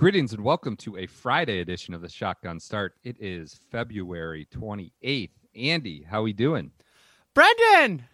[0.00, 2.94] Greetings and welcome to a Friday edition of the Shotgun Start.
[3.04, 5.28] It is February 28th.
[5.54, 6.70] Andy, how are we doing?
[7.34, 8.06] Brendan,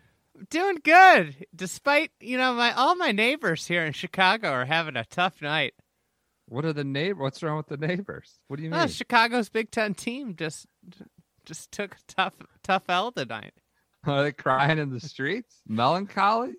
[0.50, 1.46] doing good.
[1.54, 5.74] Despite you know my all my neighbors here in Chicago are having a tough night.
[6.46, 7.22] What are the neighbor?
[7.22, 8.40] What's wrong with the neighbors?
[8.48, 8.80] What do you mean?
[8.80, 10.66] Oh, Chicago's Big Ten team just
[11.44, 13.54] just took a tough tough L tonight.
[14.04, 15.62] Are they crying in the streets?
[15.68, 16.54] Melancholy?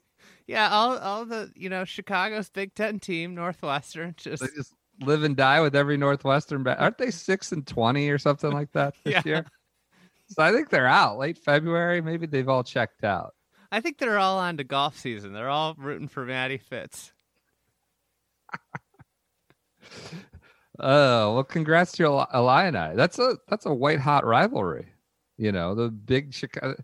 [0.47, 5.35] Yeah, all all the you know Chicago's Big Ten team, Northwestern, just just live and
[5.35, 6.63] die with every Northwestern.
[6.63, 9.21] Ba- Aren't they six and twenty or something like that this Yeah.
[9.25, 9.45] year?
[10.29, 12.01] So I think they're out late February.
[12.01, 13.33] Maybe they've all checked out.
[13.71, 15.33] I think they're all on to golf season.
[15.33, 17.11] They're all rooting for Matty Fitz.
[20.79, 22.95] Oh well, congrats to your Illini.
[22.95, 24.87] That's a that's a white hot rivalry.
[25.37, 26.75] You know the big Chicago,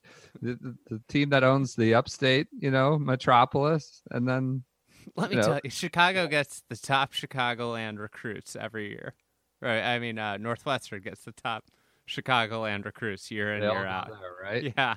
[0.41, 4.64] the, the team that owns the upstate, you know, metropolis, and then
[5.16, 5.48] Let me You know?
[5.48, 9.14] tell you, Chicago gets the top Chicagoland recruits every year.
[9.62, 9.82] Right?
[9.82, 11.66] I mean, uh, Northwestern gets the top
[12.08, 14.08] Chicagoland recruits year in they year out.
[14.09, 14.74] there, right?
[14.78, 14.96] Yeah.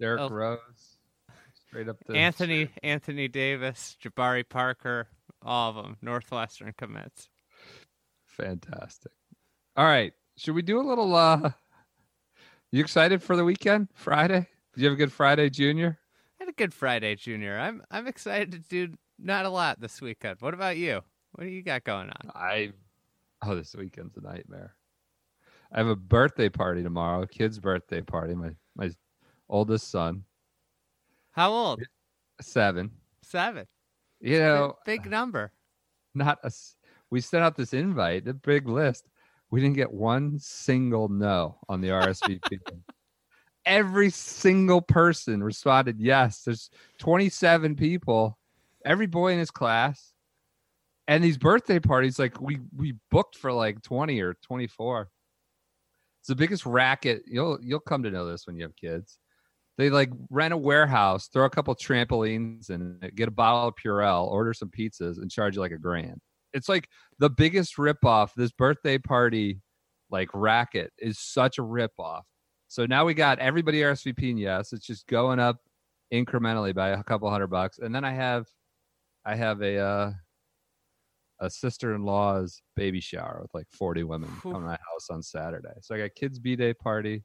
[0.00, 0.28] Derrick Oh.
[0.28, 0.96] Rose,
[1.66, 5.08] straight up to Anthony Anthony Davis, Jabari Parker,
[5.40, 7.28] all of them Northwestern commits.
[8.26, 9.12] Fantastic.
[9.76, 11.14] All right, should we do a little?
[11.14, 11.50] uh
[12.70, 14.48] You excited for the weekend, Friday?
[14.74, 15.98] Did you have a good Friday, Junior?
[16.40, 17.58] I had a good Friday, Junior.
[17.58, 20.36] I'm I'm excited to do not a lot this weekend.
[20.40, 21.00] What about you?
[21.32, 22.30] What do you got going on?
[22.34, 22.72] I
[23.44, 24.74] oh, this weekend's a nightmare.
[25.72, 28.34] I have a birthday party tomorrow, a kid's birthday party.
[28.34, 28.90] My my
[29.48, 30.24] oldest son,
[31.30, 31.82] How old?
[32.40, 32.90] seven.
[33.22, 33.66] Seven.
[34.20, 35.52] You know, big, big number.
[36.14, 36.50] not a.
[37.10, 39.08] We sent out this invite, a big list.
[39.50, 42.60] We didn't get one single no on the RSVP.
[43.66, 46.42] Every single person responded yes.
[46.42, 48.38] There's 27 people,
[48.84, 50.12] every boy in his class,
[51.08, 52.18] and these birthday parties.
[52.18, 55.08] Like we we booked for like 20 or 24.
[56.20, 57.22] It's the biggest racket.
[57.26, 59.18] You'll you'll come to know this when you have kids.
[59.78, 64.28] They like rent a warehouse, throw a couple trampolines, and get a bottle of Purell,
[64.28, 66.20] order some pizzas, and charge you like a grand.
[66.52, 66.88] It's like
[67.18, 68.30] the biggest ripoff.
[68.36, 69.60] This birthday party,
[70.10, 72.22] like racket, is such a ripoff.
[72.68, 74.72] So now we got everybody RSVPing yes.
[74.72, 75.56] It's just going up
[76.12, 78.46] incrementally by a couple hundred bucks, and then I have,
[79.24, 80.12] I have a uh,
[81.40, 84.52] a sister in law's baby shower with like forty women Whew.
[84.52, 85.72] coming to my house on Saturday.
[85.80, 87.24] So I got kids b day party.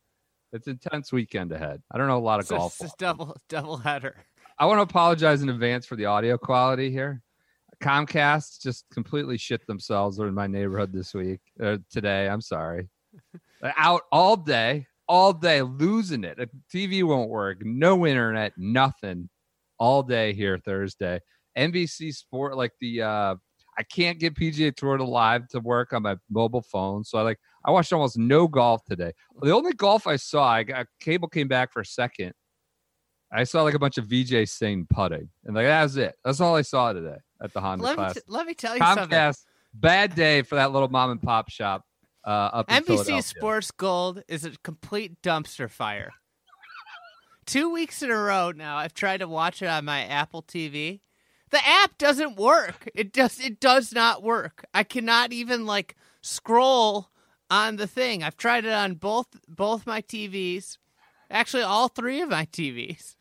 [0.53, 1.81] It's intense weekend ahead.
[1.91, 2.77] I don't know a lot of So golf.
[2.81, 4.15] it's a double double header.
[4.59, 7.21] I want to apologize in advance for the audio quality here.
[7.81, 12.27] Comcast just completely shit themselves in my neighborhood this week, uh, today.
[12.27, 12.89] I'm sorry.
[13.77, 16.37] Out all day, all day, losing it.
[16.37, 19.29] The TV won't work, no internet, nothing.
[19.79, 21.21] All day here Thursday.
[21.57, 23.35] NBC Sport, like the uh,
[23.77, 27.21] I can't get PGA Tour to live to work on my mobile phone, so I
[27.21, 29.13] like I watched almost no golf today.
[29.41, 32.33] The only golf I saw, I got cable came back for a second.
[33.31, 36.15] I saw like a bunch of Vijay Singh putting, and like that was it.
[36.23, 38.79] That's all I saw today at the Honda Let me, t- let me tell you
[38.79, 39.33] something.
[39.73, 41.83] Bad day for that little mom and pop shop
[42.25, 43.23] uh, up in NBC.
[43.23, 46.13] Sports Gold is a complete dumpster fire.
[47.45, 51.01] Two weeks in a row now, I've tried to watch it on my Apple TV.
[51.49, 52.89] The app doesn't work.
[52.93, 54.65] It does it does not work.
[54.73, 57.09] I cannot even like scroll
[57.49, 58.23] on the thing.
[58.23, 60.77] I've tried it on both both my TVs.
[61.29, 63.15] Actually, all three of my TVs.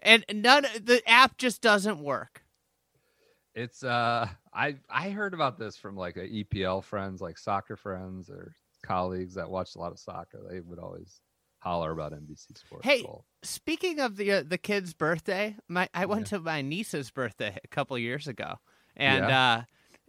[0.00, 2.42] And none the app just doesn't work.
[3.54, 8.30] It's uh, I I heard about this from like a EPL friends, like soccer friends
[8.30, 8.54] or
[8.84, 10.40] colleagues that watched a lot of soccer.
[10.48, 11.20] They would always
[11.58, 12.86] holler about NBC Sports.
[12.86, 13.24] Hey, Gold.
[13.42, 17.68] Speaking of the uh, the kid's birthday, my I went to my niece's birthday a
[17.68, 18.56] couple years ago,
[18.96, 19.62] and uh,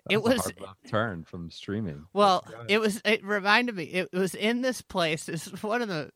[0.09, 2.05] it was, a hard turn from streaming.
[2.13, 5.29] well, it was it reminded me it was in this place.
[5.29, 6.11] It's one of the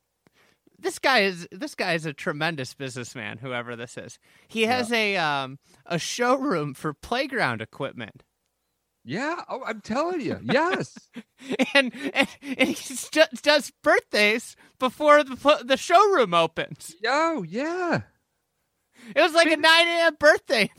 [0.80, 3.38] this guy is this guy is a tremendous businessman.
[3.38, 8.24] Whoever this is, he has a um a showroom for playground equipment,
[9.06, 9.42] Yeah.
[9.50, 10.40] Oh, I'm telling you.
[10.44, 10.98] Yes.
[11.74, 16.96] and and, and he st- does birthdays before the the showroom opens.
[17.02, 18.02] Yo, yeah.
[19.16, 20.16] It was like a nine a.m.
[20.18, 20.72] birthday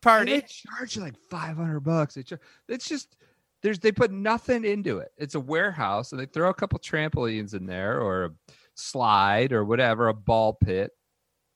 [0.00, 0.40] party.
[0.40, 2.14] they charge you like 500 bucks.
[2.14, 3.16] They char- it's just
[3.62, 5.10] there's they put nothing into it.
[5.18, 8.30] It's a warehouse and they throw a couple trampolines in there or a
[8.74, 10.92] slide or whatever, a ball pit.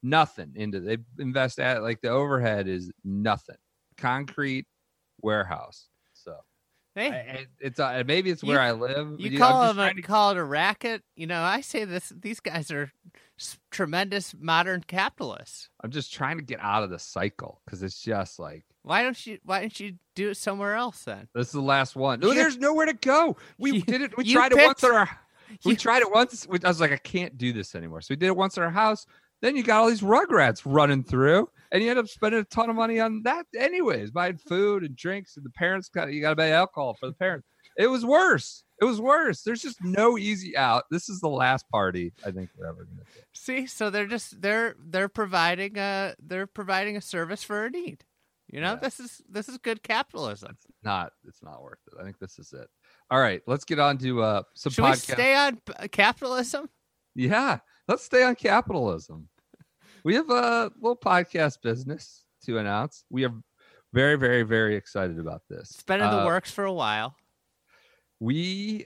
[0.02, 3.56] Nothing into they invest at like the overhead is nothing.
[3.96, 4.66] Concrete
[5.22, 5.88] warehouse.
[6.94, 9.18] Hey, it's uh, maybe it's where You- I live.
[9.18, 11.02] You know, call a, to- call it a racket.
[11.16, 12.12] You know, I say this.
[12.16, 12.92] These guys are
[13.70, 15.68] tremendous modern capitalists.
[15.82, 19.26] I'm just trying to get out of the cycle because it's just like Why don't
[19.26, 19.38] you?
[19.44, 21.28] Why don't you do it somewhere else then?
[21.34, 22.20] this is the last one.
[22.20, 23.36] No, You- there's nowhere to go.
[23.58, 24.16] We You- did it.
[24.16, 25.10] We you tried it once at our.
[25.64, 26.46] We you- tried it once.
[26.64, 28.00] I was like, I can't do this anymore.
[28.00, 29.06] So we did it once at our house.
[29.44, 32.70] Then you got all these rugrats running through, and you end up spending a ton
[32.70, 36.30] of money on that, anyways, buying food and drinks, and the parents got you got
[36.30, 37.46] to buy alcohol for the parents.
[37.76, 38.64] It was worse.
[38.80, 39.42] It was worse.
[39.42, 40.84] There's just no easy out.
[40.90, 43.20] This is the last party I think we're ever gonna do.
[43.34, 48.02] See, so they're just they're they're providing a they're providing a service for a need.
[48.50, 48.80] You know, Yeah.
[48.80, 50.52] this is this is good capitalism.
[50.52, 51.12] It's Not.
[51.28, 52.00] It's not worth it.
[52.00, 52.68] I think this is it.
[53.10, 55.60] All right, let's get on to uh some Should we stay on
[55.90, 56.70] capitalism?
[57.14, 57.58] Yeah,
[57.88, 59.28] let's stay on capitalism.
[60.04, 63.04] We have a little podcast business to announce.
[63.08, 63.32] We are
[63.94, 65.70] very, very, very excited about this.
[65.70, 67.16] It's been in the Uh, works for a while.
[68.20, 68.84] We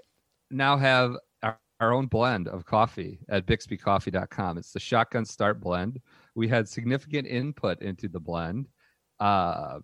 [0.50, 4.58] now have our, our own blend of coffee at bixbycoffee.com.
[4.58, 6.00] It's the Shotgun Start blend.
[6.36, 8.68] We had significant input into the blend.
[9.18, 9.80] Uh,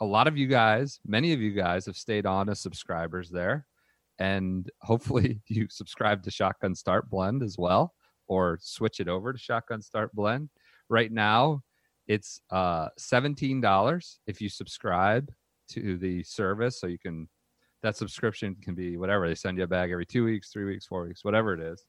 [0.00, 3.66] a lot of you guys, many of you guys, have stayed on as subscribers there.
[4.18, 7.94] And hopefully you subscribe to Shotgun Start Blend as well,
[8.26, 10.50] or switch it over to Shotgun Start Blend.
[10.88, 11.62] Right now,
[12.06, 15.32] it's uh, $17 if you subscribe
[15.70, 16.78] to the service.
[16.80, 17.28] So you can,
[17.82, 19.26] that subscription can be whatever.
[19.28, 21.84] They send you a bag every two weeks, three weeks, four weeks, whatever it is.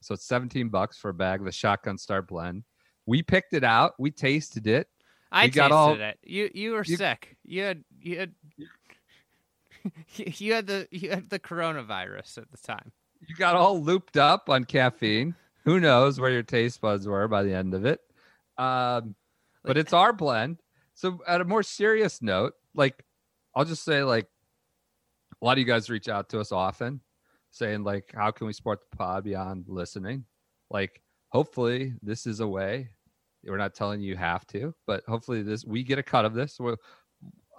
[0.00, 2.64] So it's 17 bucks for a bag of the Shotgun Start Blend.
[3.06, 4.88] We picked it out, we tasted it.
[5.30, 6.18] I we got tasted all- it.
[6.22, 7.36] You you were you- sick.
[7.44, 8.32] You had you had
[10.14, 12.92] you had the you had the coronavirus at the time.
[13.26, 15.34] you got all looped up on caffeine.
[15.64, 18.00] Who knows where your taste buds were by the end of it?
[18.62, 19.14] Um,
[19.64, 20.60] but it's our blend.
[20.94, 23.04] So, at a more serious note, like
[23.54, 24.26] I'll just say, like
[25.40, 27.00] a lot of you guys reach out to us often,
[27.50, 30.24] saying like, how can we support the pod beyond listening?
[30.70, 32.90] Like, hopefully, this is a way.
[33.44, 36.34] We're not telling you you have to, but hopefully, this we get a cut of
[36.34, 36.60] this.
[36.60, 36.76] We're,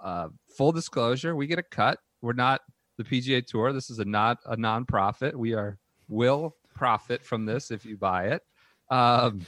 [0.02, 1.98] uh, full disclosure, we get a cut.
[2.22, 2.60] We're not
[2.96, 3.72] the PGA Tour.
[3.72, 5.34] This is a not a nonprofit.
[5.34, 5.78] We are
[6.08, 8.42] will profit from this if you buy it.
[8.90, 9.40] Um,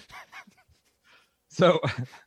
[1.56, 1.80] so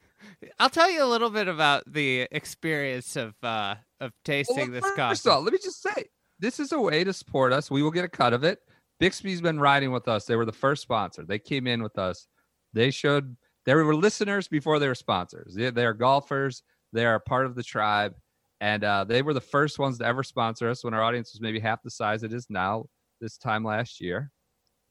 [0.59, 4.91] I'll tell you a little bit about the experience of uh of tasting well, this
[4.95, 6.05] first of all, let me just say
[6.39, 7.69] this is a way to support us.
[7.69, 8.59] We will get a cut of it.
[8.99, 10.25] Bixby's been riding with us.
[10.25, 11.23] They were the first sponsor.
[11.23, 12.27] They came in with us.
[12.73, 13.35] They showed
[13.65, 15.53] they were listeners before they were sponsors.
[15.53, 16.63] They, they are golfers.
[16.91, 18.15] They are part of the tribe,
[18.61, 21.41] and uh, they were the first ones to ever sponsor us when our audience was
[21.41, 22.85] maybe half the size it is now.
[23.21, 24.31] This time last year,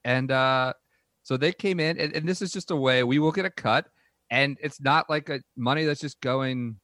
[0.04, 0.74] and uh,
[1.22, 3.50] so they came in, and, and this is just a way we will get a
[3.50, 3.86] cut,
[4.30, 6.76] and it's not like a money that's just going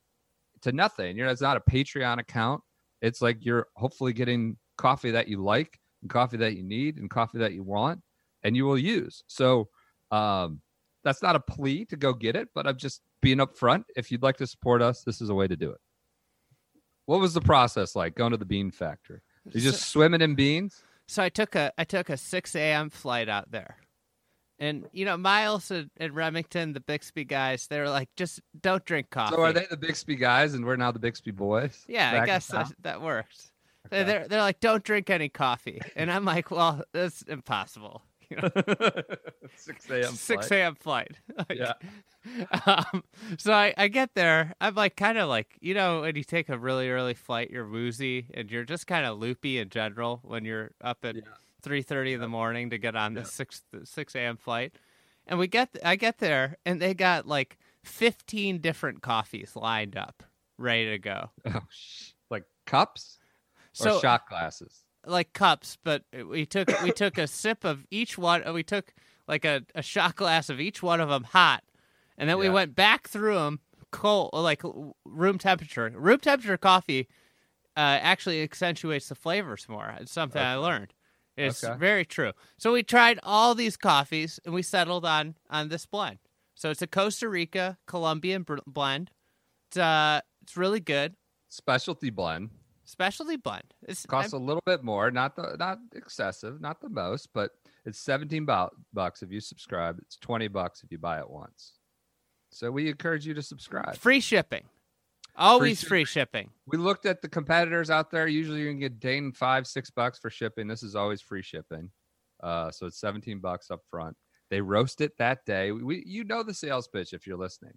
[0.63, 1.17] to nothing.
[1.17, 2.63] You know, it's not a Patreon account.
[3.03, 7.11] It's like you're hopefully getting coffee that you like, and coffee that you need, and
[7.11, 8.01] coffee that you want,
[8.43, 9.23] and you will use.
[9.27, 9.69] So
[10.11, 10.61] um,
[11.03, 13.85] that's not a plea to go get it, but I'm just being upfront.
[13.95, 15.79] If you'd like to support us, this is a way to do it.
[17.07, 19.21] What was the process like going to the bean factory?
[19.53, 20.83] You just swimming in beans?
[21.07, 22.89] So I took a I took a six a.m.
[22.89, 23.77] flight out there,
[24.65, 28.85] and you know Miles and, and Remington, the Bixby guys, they were like, just don't
[28.85, 29.35] drink coffee.
[29.37, 31.85] So are they the Bixby guys, and we're now the Bixby boys?
[31.87, 33.53] Yeah, I guess that, that works.
[33.87, 34.05] Okay.
[34.05, 38.03] They're they're like, don't drink any coffee, and I'm like, well, that's impossible.
[38.31, 38.49] You know,
[39.57, 40.15] Six a.m.
[40.15, 40.75] six a.m.
[40.77, 41.19] flight.
[41.39, 41.75] Like, Yeah.
[42.65, 43.05] Um,
[43.37, 44.55] so I, I get there.
[44.63, 47.69] I'm like kind of like you know when you take a really early flight, you're
[47.69, 51.23] woozy and you're just kind of loopy in general when you're up at Yeah.
[51.65, 53.23] Three thirty in the morning to get on Yeah.
[53.23, 54.37] the six the six a.m.
[54.37, 54.75] flight.
[55.27, 60.23] And we get I get there and they got like fifteen different coffees lined up,
[60.59, 61.31] ready to go.
[61.47, 63.19] Oh, sh- like cups
[63.73, 64.85] So or shot glasses.
[65.07, 68.43] like cups, but we took we took a sip of each one.
[68.53, 68.93] We took
[69.27, 71.65] like a, a shot glass of each one of them hot,
[72.19, 74.63] and then we went back through them cold, like
[75.07, 75.91] room temperature.
[75.95, 77.09] Room temperature coffee
[77.77, 79.95] uh, actually accentuates the flavors more.
[80.01, 80.93] It's something I learned.
[81.37, 81.77] It's Okay.
[81.79, 82.33] very true.
[82.59, 86.19] So we tried all these coffees and we settled on on this blend.
[86.55, 89.11] So it's a Costa Rica Colombian br- blend.
[89.69, 91.17] It's uh it's really good.
[91.49, 92.51] Specialty blend
[92.87, 93.73] Specialty blend.
[93.83, 97.53] It's costs I'm- a little bit more, not the not excessive, not the most, but
[97.87, 99.99] it's 17 bu- bucks if you subscribe.
[100.03, 101.73] It's 20 bucks if you buy it once.
[102.51, 103.97] So we encourage you to subscribe.
[103.97, 104.69] free shipping.
[105.37, 106.51] Always free shipping.
[106.67, 108.27] We looked at the competitors out there.
[108.27, 110.69] Usually you can get Dane five, six bucks for shipping.
[110.69, 111.91] This is always free shipping.
[112.43, 114.17] Uh, so it's 17 bucks up front.
[114.51, 115.73] They roast it that day.
[115.73, 117.73] We, you know the sales pitch if you're listening.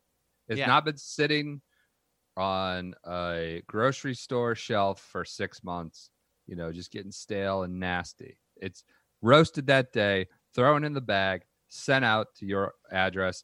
[0.47, 0.67] It's Yeah.
[0.67, 1.61] not been sitting
[2.35, 6.11] on a grocery store shelf for six months,
[6.45, 8.37] you know, just getting stale and nasty.
[8.57, 8.83] It's
[9.21, 13.43] roasted that day, thrown in the bag, sent out to your address.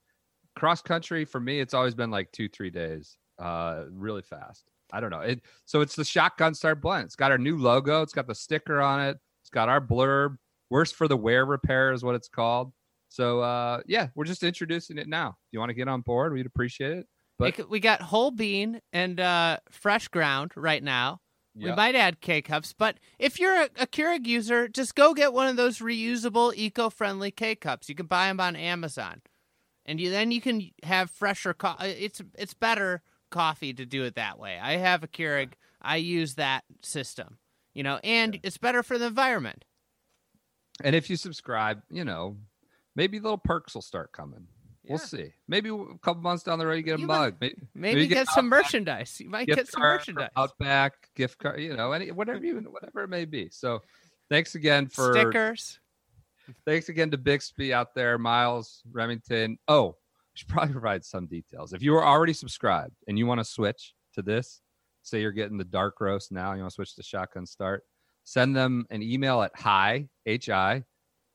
[0.55, 4.69] Cross country for me, it's always been like two, three days, uh, really fast.
[4.91, 5.21] I don't know.
[5.21, 7.05] It so it's the shotgun start blend.
[7.05, 8.01] It's got our new logo.
[8.01, 9.17] It's got the sticker on it.
[9.41, 10.37] It's got our blurb.
[10.69, 12.73] Worse for the wear repair is what it's called.
[13.09, 15.29] So uh, yeah, we're just introducing it now.
[15.29, 17.07] If you want to get on board, we'd appreciate it.
[17.39, 21.19] But- It we got whole bean and uh, fresh ground right now.
[21.55, 21.75] We Yeah.
[21.75, 25.47] might add K cups, but if you're a, a Keurig user, just go get one
[25.47, 27.87] of those reusable, eco-friendly K cups.
[27.89, 29.21] You can buy them on Amazon,
[29.85, 31.53] and you then you can have fresher.
[31.53, 34.57] Co- uh, it's it's better coffee to do it that way.
[34.61, 35.53] I have a Keurig.
[35.81, 37.37] I use that system,
[37.73, 39.65] you know, and it's better for the environment.
[40.83, 42.37] And if you subscribe, you know,
[42.95, 44.47] maybe little perks will start coming.
[44.87, 45.31] We'll see.
[45.47, 47.35] Maybe a couple months down the road, you get a You might- mug.
[47.39, 49.19] Maybe, Maybe, you get, some Outback merchandise.
[49.19, 50.29] You might get some merchandise.
[50.35, 53.49] Outback gift card, you know, any whatever you whatever it may be.
[53.49, 53.81] So,
[54.29, 55.79] thanks again for Stickers.
[56.65, 59.57] thanks again to Bixby out there, Miles Remington.
[59.69, 59.95] Oh,
[60.33, 61.73] should probably provide some details.
[61.73, 64.61] If you are already subscribed and you want to switch to this,
[65.03, 67.83] say you're getting the dark roast now, you want to switch to shotgun start,
[68.23, 70.83] send them an email at hi h i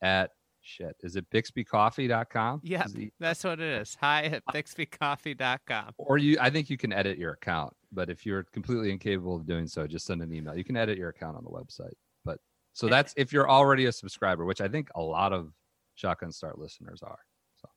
[0.02, 0.30] at
[0.62, 0.96] shit.
[1.02, 2.60] Is it bixbycoffee.com?
[2.62, 3.96] The- That's what it is.
[4.00, 5.92] Hi at bixbycoffee.com.
[5.98, 9.46] or you I think you can edit your account, but if you're completely incapable of
[9.46, 10.56] doing so, just send an email.
[10.56, 11.94] You can edit your account on the website.
[12.24, 12.38] But
[12.72, 12.90] so Eh.
[12.90, 15.52] that's if you're already a subscriber, which I think a lot of
[15.94, 17.18] Shotgun Start listeners are.
[17.60, 17.68] So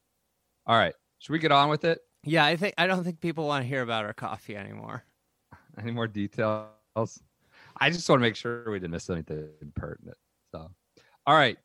[0.67, 0.93] all right.
[1.21, 1.99] Should we get on with it?
[2.23, 5.03] Yeah, I think I don't think people want to hear about our coffee anymore.
[5.79, 6.67] Any more details?
[7.79, 10.17] I just want to make sure we didn't miss anything pertinent.
[10.51, 10.71] So
[11.27, 11.57] all right.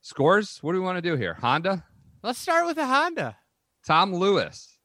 [0.00, 0.58] Scores?
[0.62, 1.34] What do we want to do here?
[1.34, 1.84] Honda?
[2.22, 3.36] Let's start with a Honda.
[3.84, 4.78] Tom Lewis.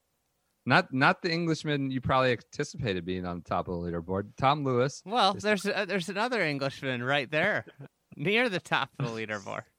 [0.66, 4.30] Not not the Englishman you probably anticipated being on the top of the leaderboard.
[4.38, 5.04] Tom Lewis.
[5.06, 5.44] Well, Yes.
[5.44, 7.66] there's uh, there's another Englishman right there,
[8.18, 9.62] near the top of the leaderboard.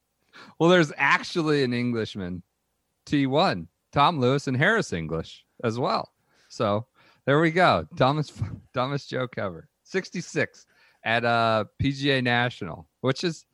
[0.60, 2.44] Well, there's actually an Englishman,
[3.04, 6.10] T1, Tom Lewis and Harris English as well.
[6.48, 6.86] So
[7.26, 7.86] there we go.
[7.96, 8.32] Dumbest,
[8.74, 9.68] dumbest joke ever.
[9.84, 10.66] 66
[11.04, 13.46] at uh, PGA National, which is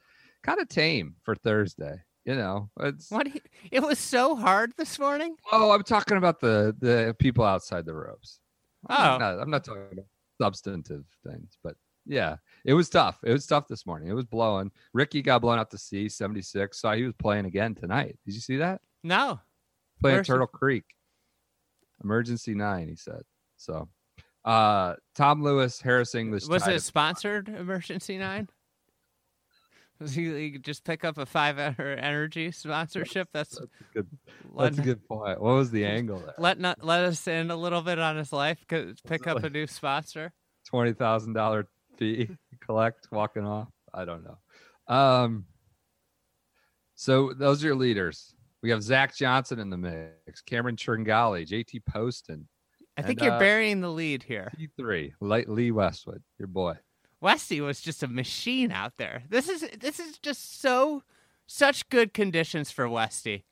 [0.42, 2.00] kind of tame for Thursday.
[2.24, 3.32] You know, it's What?
[3.32, 3.40] you-
[3.70, 5.36] it was so hard this morning.
[5.52, 8.40] oh, I'm talking about the the people outside the ropes.
[8.88, 9.18] I'm Oh.
[9.18, 10.06] not, I'm not talking about
[10.40, 13.18] substantive things, but yeah, it was tough.
[13.24, 14.08] It was tough this morning.
[14.08, 14.70] It was blowing.
[14.92, 16.80] Rickie got blown out to sea, 76.
[16.80, 18.18] Saw he was playing again tonight.
[18.26, 18.80] Did you see that?
[19.04, 19.40] No.
[20.00, 20.84] Playing Where's Turtle Creek.
[22.02, 23.22] Emergency nine, he said.
[23.56, 23.88] So,
[24.44, 26.46] uh, Tom Lewis, Harris English.
[26.46, 28.48] Was it sponsored Emergency Nine?
[29.98, 33.28] Was he, he just pick up a five hour energy sponsorship?
[33.32, 34.06] That's That's a good.
[34.56, 35.40] That's a good point.
[35.40, 36.34] What was the angle there?
[36.38, 38.58] let not, let us in a little bit on his life.
[38.68, 40.32] Pick up a new sponsor.
[40.66, 42.28] Twenty thousand dollar fee
[42.60, 43.68] collect walking off.
[43.92, 44.94] I don't know.
[44.94, 45.46] Um.
[46.94, 48.34] So those are your leaders.
[48.66, 52.48] We have Zach Johnson in the mix, Cameron Tringale, JT Poston,
[52.96, 54.50] I think And, you're uh, burying the lead here.
[54.56, 56.74] T three, Lee Westwood, your boy.
[57.20, 59.22] Westy was just a machine out there.
[59.28, 61.04] This is this is just so
[61.46, 63.44] such good conditions for Westy.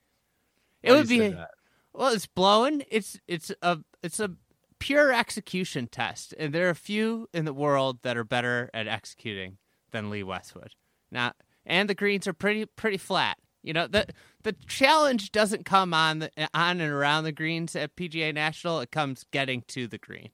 [0.82, 1.50] It Why would do you say be that?
[1.92, 2.82] well, it's blowing.
[2.90, 4.32] It's it's a it's a
[4.80, 9.58] pure execution test, and there are few in the world that are better at executing
[9.92, 10.72] than Lee Westwood.
[11.12, 13.38] Now, and the greens are pretty pretty flat.
[13.64, 14.06] You know the
[14.42, 18.80] the challenge doesn't come on the, on and around the greens at PGA National.
[18.80, 20.28] It comes getting to the green.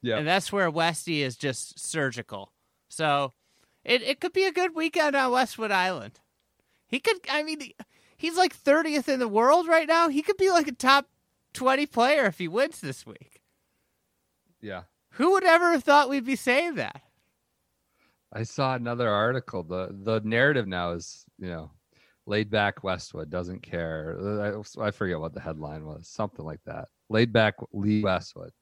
[0.00, 0.16] Yeah.
[0.16, 2.52] And that's where Westy is just surgical.
[2.88, 3.34] So
[3.84, 6.20] it, it could be a good weekend on Westwood Island.
[6.86, 7.72] He could, I mean,
[8.16, 10.08] he's like 30th in the world right now.
[10.08, 11.08] He could be like a top
[11.54, 13.40] 20 player if he wins this week.
[14.60, 14.82] Yeah.
[15.12, 17.00] Who would ever have thought we'd be saying that?
[18.32, 19.62] I saw another article.
[19.62, 21.70] The the narrative now is, you know,
[22.26, 24.16] laid back Westwood doesn't care.
[24.42, 26.08] I, I forget what the headline was.
[26.08, 26.88] Something like that.
[27.08, 28.52] Laid back Lee Westwood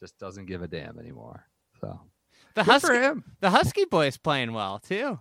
[0.00, 1.44] just doesn't give a damn anymore.
[1.80, 2.00] So
[2.54, 5.18] The Husky, the Husky boy's playing well too.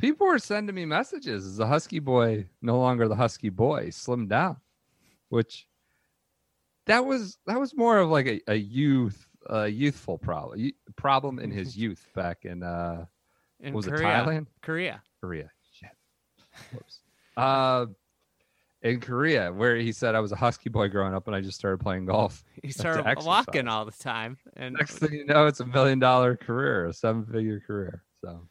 [0.00, 1.44] People were sending me messages.
[1.44, 3.88] Is the Husky boy no longer the Husky boy?
[3.88, 4.56] Slimmed down,
[5.28, 5.66] which
[6.86, 11.50] that was that was more of like a, a youth a youthful problem problem in
[11.50, 13.04] his youth back in uh
[13.60, 14.00] In was Korea.
[14.00, 15.02] it Thailand Korea.
[15.20, 15.50] Korea.
[17.36, 17.86] Uh
[18.82, 21.58] in Korea where he said I was a husky boy growing up and I just
[21.58, 22.44] started playing golf.
[22.62, 26.36] He started walking all the time, and next thing you know it's a million dollar
[26.36, 28.46] career a seven figure career so.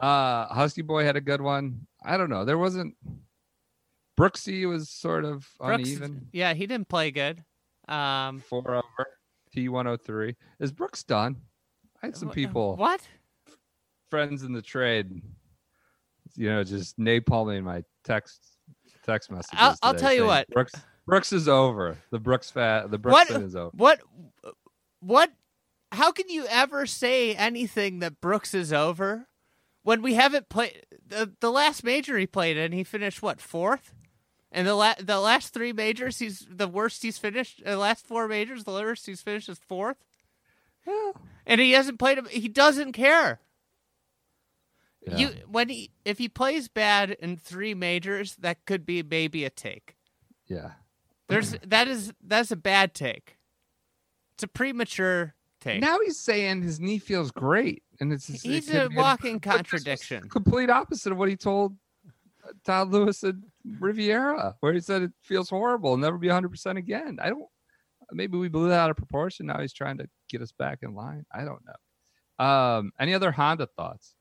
[0.00, 1.86] Uh husky boy had a good one.
[2.04, 2.44] I don't know.
[2.44, 2.94] There wasn't
[4.18, 6.28] Brooksy was sort of Brooks, uneven.
[6.32, 7.42] yeah, he didn't play good.
[7.88, 9.06] Um, four over
[9.56, 11.36] T103 is Brooks done?
[12.02, 13.00] I had some people What?
[14.10, 15.20] friends in the trade,
[16.36, 18.40] you know, just napalming my text
[19.04, 19.58] text messages.
[19.60, 20.48] I'll- I'll tell you what.
[20.48, 20.72] Brooks
[21.06, 21.98] Brooks is over.
[22.10, 23.70] The Brooks fat the Brookson is over.
[23.76, 24.00] What?
[25.00, 25.30] What?
[25.92, 29.28] How can you ever say anything that Brooks is over
[29.82, 32.72] when we haven't played the the last major he played in?
[32.72, 33.92] He finished what fourth,
[34.50, 37.62] and the la- the last three majors he's the worst he's finished.
[37.64, 39.98] The last four majors, the worst he's finished is fourth,
[40.86, 41.14] Well,
[41.46, 42.26] and he hasn't played him.
[42.26, 43.40] He doesn't care.
[45.06, 45.16] Yeah.
[45.16, 49.50] You when he if he plays bad in three majors, that could be maybe a
[49.50, 49.96] take.
[50.46, 50.72] yeah.
[51.28, 53.38] There's that is that's a bad take.
[54.34, 55.80] It's a premature take.
[55.80, 59.54] Now he's saying his knee feels great, and it's it He's could a walking was
[59.54, 60.28] contradiction.
[60.28, 61.76] Complete opposite of what he told
[62.44, 63.34] uh, Todd Lewis at
[63.78, 67.18] Riviera, where he said it feels horrible, never be 100 percent again.
[67.20, 67.46] I don't.
[68.12, 69.46] Maybe we blew that out of proportion.
[69.46, 71.24] Now he's trying to get us back in line.
[71.32, 72.44] I don't know.
[72.44, 74.14] Um, any other Honda thoughts?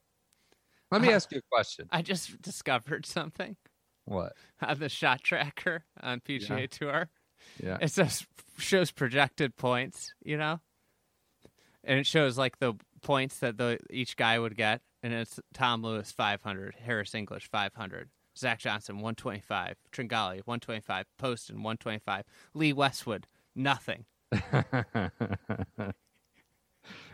[0.94, 1.88] Let me Uh, ask you a question.
[1.92, 3.58] I just discovered something
[4.06, 4.34] What?
[4.62, 6.66] on the shot tracker on PGA Yeah.
[6.68, 7.10] Tour.
[7.62, 7.78] Yeah.
[7.82, 8.26] It says
[8.58, 10.62] shows projected points, you know,
[11.84, 15.82] and it shows like the points that the each guy would get, and it's Tom
[15.82, 22.24] Lewis 500, Harris English 500, Zach Johnson 125, Tringale 125, Poston 125,
[22.54, 24.06] Lee Westwood nothing.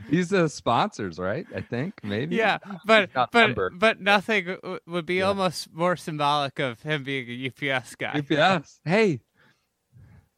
[0.09, 1.45] These are sponsors, right?
[1.55, 2.35] I think maybe.
[2.35, 5.25] Yeah, but but but nothing w- would be Yeah.
[5.25, 8.19] almost more symbolic of him being a UPS guy.
[8.19, 8.79] UPS.
[8.84, 9.21] Hey,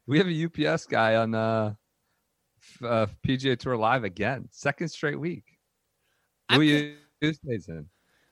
[0.08, 1.74] we have a UPS guy on uh,
[2.84, 5.46] uh, PGA Tour Live again, second straight week.
[6.52, 7.88] Who you stays in?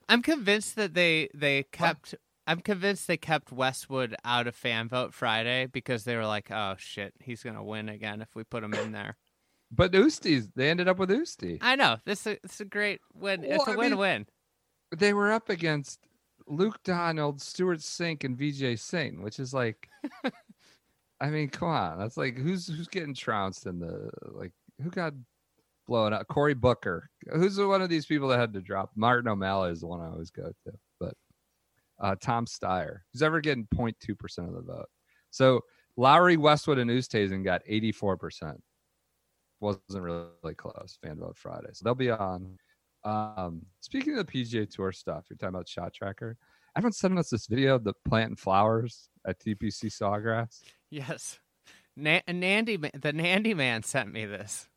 [0.08, 2.14] I'm convinced that they they kept.
[2.46, 6.74] I'm convinced they kept Westwood out of fan vote Friday because they were like, "Oh
[6.78, 9.16] shit, he's gonna win again if we put him in there."
[9.72, 11.58] But Oosty's, they ended up with Usti.
[11.60, 13.42] I know this is it's a great win.
[13.42, 14.26] Well, it's I a mean- win-win.
[14.96, 16.00] They were up against
[16.48, 19.88] Luke Donald, Stewart Cink, and Vijay Singh, which is like,
[21.20, 24.52] I mean, come on, that's like who's who's getting trounced in the like
[24.82, 25.12] who got
[25.86, 26.26] blown up?
[26.26, 27.08] Cory Booker.
[27.32, 28.90] Who's one of these people that had to drop?
[28.96, 31.14] Martin O'Malley is the one I always go to, but
[32.00, 34.88] uh, Tom Steyer, who's ever getting 0.2 percent of the vote.
[35.30, 35.60] So
[35.96, 38.60] Lowry, Westwood, and Oosthuizen got 84 percent.
[39.60, 40.98] Wasn't really close.
[41.02, 42.56] Fan vote Friday, so they'll be on.
[43.04, 46.36] Um, speaking of the PGA Tour stuff, you're talking about Shot Tracker.
[46.76, 50.60] Everyone's sending us this video of the planting flowers at TPC Sawgrass.
[50.90, 51.38] Yes,
[51.96, 54.68] Na- Nandy, the Nandy man sent me this.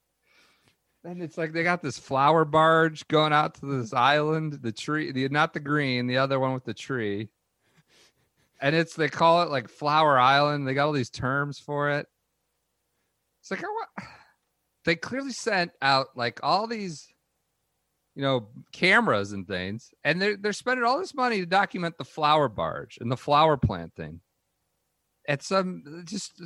[1.05, 5.11] And it's like they got this flower barge going out to this island, the tree,
[5.11, 7.29] the not the green, the other one with the tree.
[8.61, 10.65] And it's they call it like Flower Island.
[10.65, 12.07] They got all these terms for it.
[13.41, 13.89] It's like I want
[14.85, 17.07] they clearly sent out like all these
[18.15, 22.03] you know cameras and things and they're they're spending all this money to document the
[22.03, 24.19] flower barge and the flower planting.
[25.27, 26.41] At some just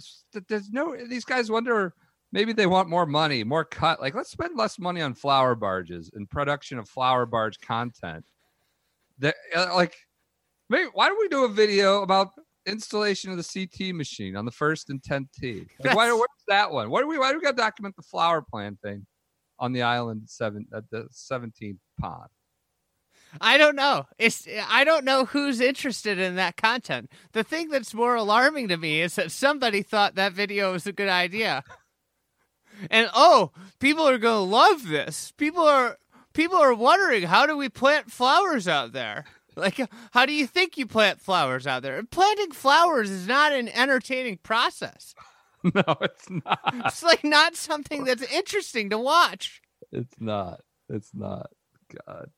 [0.48, 1.94] there's no these guys wonder
[2.32, 6.12] maybe they want more money more cut like let's spend less money on flower barges
[6.14, 8.26] and production of flower barge content.
[9.20, 9.96] That uh, like
[10.70, 12.30] maybe why don't we do a video about
[12.68, 16.72] installation of the ct machine on the first and 10th tee like why where's that
[16.72, 19.06] one why do we why do we got to document the flower planting
[19.60, 22.30] on the island seven at the 17th pond
[23.42, 24.06] I don't know.
[24.18, 27.12] It's I don't know who's interested in that content.
[27.34, 30.94] The thing that's more alarming to me is that somebody thought that video was a
[30.94, 31.64] good idea.
[32.92, 35.34] And oh, people are going to love this.
[35.38, 35.98] People are
[36.34, 39.26] people are wondering how do we plant flowers out there?
[39.58, 42.02] Like how do you think you plant flowers out there?
[42.04, 45.14] Planting flowers is not an entertaining process.
[45.64, 49.62] no it's not It's like not something that's interesting to watch.
[49.92, 51.50] it's not it's not
[52.06, 52.30] god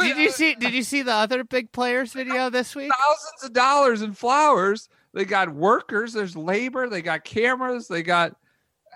[0.00, 2.90] Did you uh, see did you see the other big players video this week?
[2.98, 4.88] thousands of dollars in flowers.
[5.14, 6.14] They got workers.
[6.14, 6.88] There's labor.
[6.88, 7.86] They got cameras.
[7.88, 8.34] They got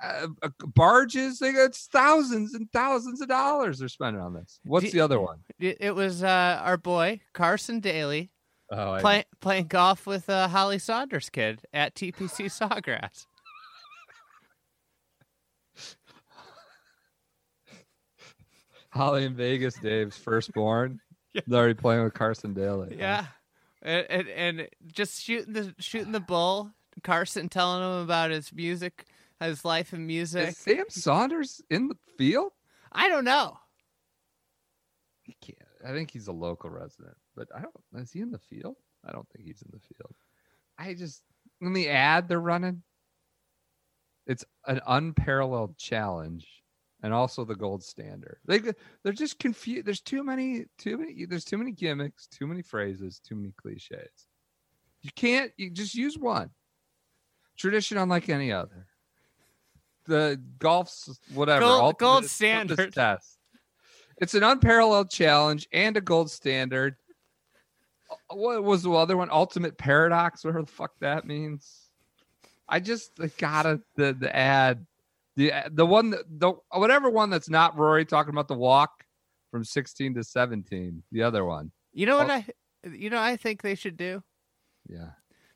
[0.03, 1.39] uh, uh, barges.
[1.39, 4.61] They got thousands and thousands of dollars they're spending on this.
[4.65, 5.39] What's Do- the other one?
[5.59, 8.31] It, was uh, our boy Carson Daly
[8.71, 13.27] Oh, I- play, playing golf with uh, Holly Saunders' kid at TPC Sawgrass.
[18.91, 21.01] Holly in Vegas, Dave's firstborn.
[21.47, 22.97] They're already playing with Carson Daly.
[22.99, 23.27] Yeah,
[23.83, 26.71] and, and and just shooting the shooting the bull.
[27.03, 29.05] Carson telling him about his music,
[29.41, 30.49] his life in music.
[30.49, 32.53] Is Sam Saunders in the field?
[32.93, 33.59] I don't know.
[35.23, 35.59] He can't.
[35.87, 38.03] I think he's a local resident, but I don't.
[38.03, 38.77] Is he in the field?
[39.05, 40.15] I don't think he's in the field.
[40.79, 41.23] I just
[41.61, 42.83] in the ad they're running.
[44.27, 46.47] It's an unparalleled challenge,
[47.03, 48.39] and also the gold standard.
[48.47, 48.61] They
[49.03, 49.87] they're just confused.
[49.87, 51.27] There's too many, too many.
[51.27, 54.27] There's too many gimmicks, too many phrases, too many cliches.
[55.03, 55.53] You can't.
[55.57, 56.51] You just use one.
[57.57, 58.87] Tradition unlike any other.
[60.07, 61.65] The golf's whatever.
[61.65, 62.93] Gold- gold standard.
[62.93, 63.39] test.
[64.19, 66.97] It's an unparalleled challenge and a gold standard.
[68.11, 69.29] Uh, What was the other one?
[69.31, 71.91] Ultimate paradox, whatever the fuck that means.
[72.69, 74.87] I just gotta the the ad,
[75.37, 79.05] the the one that the whatever one that's not Rory talking about the walk
[79.51, 81.03] from sixteen to seventeen.
[81.13, 82.31] The other one, You know what.
[82.31, 82.47] I?
[82.91, 84.23] You know I think they should do.
[84.89, 85.11] yeah.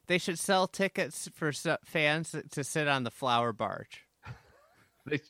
[0.06, 1.52] They should sell tickets for
[1.84, 4.02] fans to sit on the flower barge.
[5.10, 5.20] They,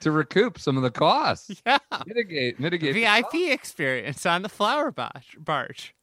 [0.00, 2.94] to recoup some of the costs, Yeah, mitigate mitigate.
[2.94, 5.36] the VIP experience on the flower barge.
[5.38, 5.94] Barge,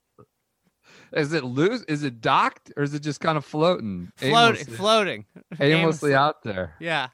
[1.12, 1.84] Is it loose?
[1.88, 5.26] Is it docked, or is it just kind of floating, floating, aimlessly, floating,
[5.60, 6.76] aimlessly out there?
[6.80, 7.10] Yeah,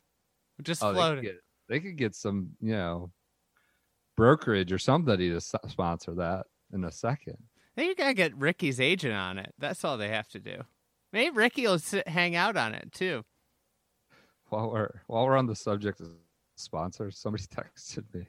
[0.61, 1.23] just Oh, they could, floating.
[1.23, 1.35] get,
[1.69, 3.11] they could get some, you know,
[4.15, 7.37] brokerage or somebody to sponsor that in a second.
[7.75, 9.53] Then you gotta get Rickie's agent on it.
[9.57, 10.61] That's all they have to do.
[11.11, 13.23] Maybe Rickie will sit, hang out on it too.
[14.49, 16.09] While we're while we're on the subject of
[16.55, 18.27] sponsors, somebody texted me.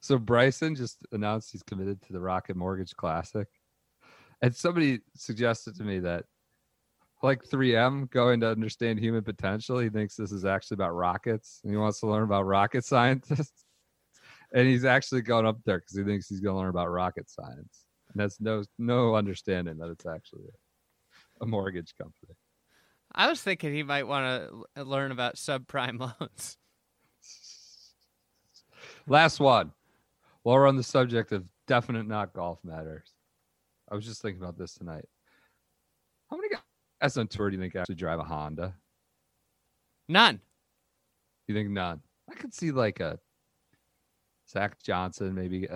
[0.00, 3.48] So Bryson just announced he's committed to the Rocket Mortgage Classic,
[4.40, 6.24] and somebody suggested to me that,
[7.22, 11.72] like 3M going to understand human potential, he thinks this is actually about rockets, and
[11.72, 13.64] he wants to learn about rocket scientists,
[14.54, 17.28] and he's actually going up there because he thinks he's going to learn about rocket
[17.28, 22.37] science, and that's no no understanding that it's actually a, a mortgage company.
[23.18, 26.56] I was thinking he might want to learn about subprime loans.
[29.08, 29.72] Last one.
[30.44, 33.12] While we're on the subject of definite not golf matters,
[33.90, 35.04] I was just thinking about this tonight.
[36.30, 36.48] How many
[37.00, 38.74] guys on tour do you think actually drive a Honda?
[40.08, 40.40] None.
[41.48, 42.00] You think none?
[42.30, 43.18] I could see like a
[44.48, 45.66] Zach Johnson, maybe.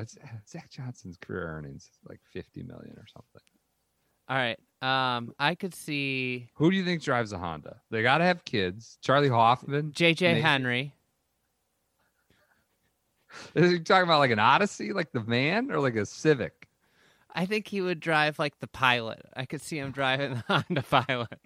[0.48, 3.42] Zach Johnson's career earnings is like fifty million or something.
[4.28, 4.58] All right.
[4.82, 7.80] Um, I could see Who do you think drives a Honda?
[7.90, 8.98] They got to have kids.
[9.00, 9.92] Charlie Hoffman.
[9.92, 10.40] JJ.
[10.40, 10.94] Henry.
[13.54, 16.68] Is he talking about like an Odyssey, like the van, or like a Civic?
[17.34, 19.22] I think he would drive like the pilot.
[19.34, 21.40] I could see him driving the Honda Pilot.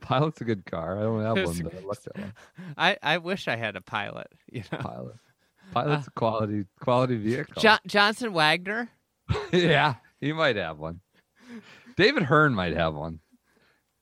[0.00, 0.98] Pilot's a good car.
[0.98, 2.32] I don't have one, but I looked at one.
[2.78, 4.28] I, I wish I had a pilot.
[4.50, 5.16] You know, Pilot.
[5.72, 7.60] Pilot's a quality quality vehicle.
[7.60, 8.88] jo- Johnson Wagner.
[9.52, 11.00] yeah, he might have one.
[11.96, 13.20] David Hearn might have one.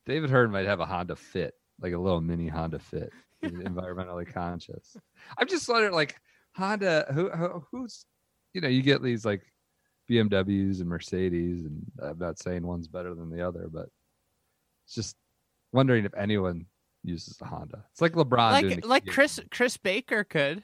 [0.06, 4.32] David Hearn might have a Honda Fit, like a little mini Honda Fit, He's environmentally
[4.32, 4.96] conscious.
[5.38, 6.16] I'm just wondering, like
[6.54, 8.04] Honda, who, who who's,
[8.52, 9.42] you know, you get these like
[10.10, 13.88] BMWs and Mercedes, and I'm not saying one's better than the other, but
[14.84, 15.16] it's just
[15.72, 16.66] wondering if anyone
[17.02, 17.84] uses a Honda.
[17.92, 19.06] It's like LeBron, like like.
[19.06, 20.62] Chris Chris Baker could.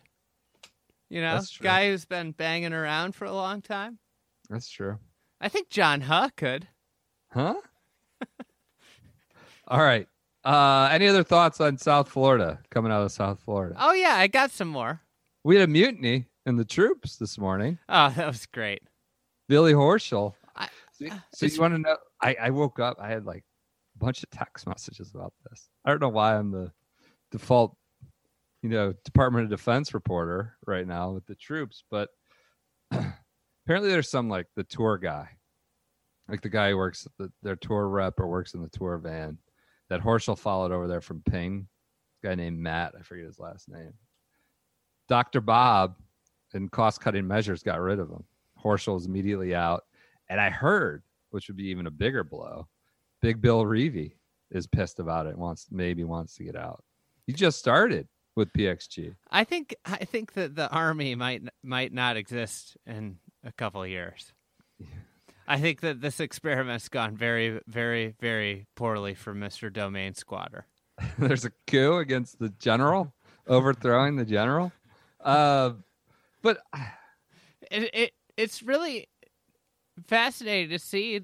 [1.08, 3.98] You know, guy who's been banging around for a long time.
[4.48, 4.98] That's true.
[5.40, 6.68] I think John Huh could.
[7.32, 7.54] Huh?
[9.68, 10.06] All right.
[10.44, 13.76] Uh, any other thoughts on South Florida coming out of South Florida?
[13.78, 15.00] Oh yeah, I got some more.
[15.44, 17.78] We had a mutiny in the troops this morning.
[17.88, 18.82] Oh, that was great.
[19.48, 20.34] Billy Horschel.
[20.56, 21.96] I- so uh, so you want to know?
[22.22, 22.96] I, I woke up.
[23.00, 23.44] I had like
[23.96, 25.68] a bunch of text messages about this.
[25.84, 26.72] I don't know why I'm the
[27.30, 27.76] default,
[28.62, 32.08] you know, Department of Defense reporter right now with the troops, but
[32.90, 35.28] apparently there's some like the tour guy,
[36.30, 39.38] like the guy who works the, their tour rep or works in the tour van
[39.88, 41.66] that Horschel followed over there from Ping.
[42.22, 42.94] A guy named Matt.
[42.98, 43.92] I forget his last name.
[45.08, 45.40] Dr.
[45.40, 45.96] Bob,
[46.54, 48.24] in cost cutting measures, got rid of him.
[48.62, 49.84] Horschel was immediately out.
[50.28, 52.68] And I heard, which would be even a bigger blow,
[53.20, 54.12] Big Bill Reevy
[54.50, 55.36] is pissed about it.
[55.36, 56.84] Wants maybe wants to get out.
[57.26, 59.14] He just started with PXG.
[59.30, 63.88] I think I think that the army might might not exist in a couple of
[63.88, 64.32] years.
[65.50, 70.66] I think that this experiment's gone very, very, very poorly for Mister Domain Squatter.
[71.18, 73.12] There's a coup against the general,
[73.48, 74.70] overthrowing the general.
[75.20, 75.72] Uh,
[76.40, 76.58] but
[77.70, 79.08] It, it it's really
[80.06, 81.20] fascinating to see.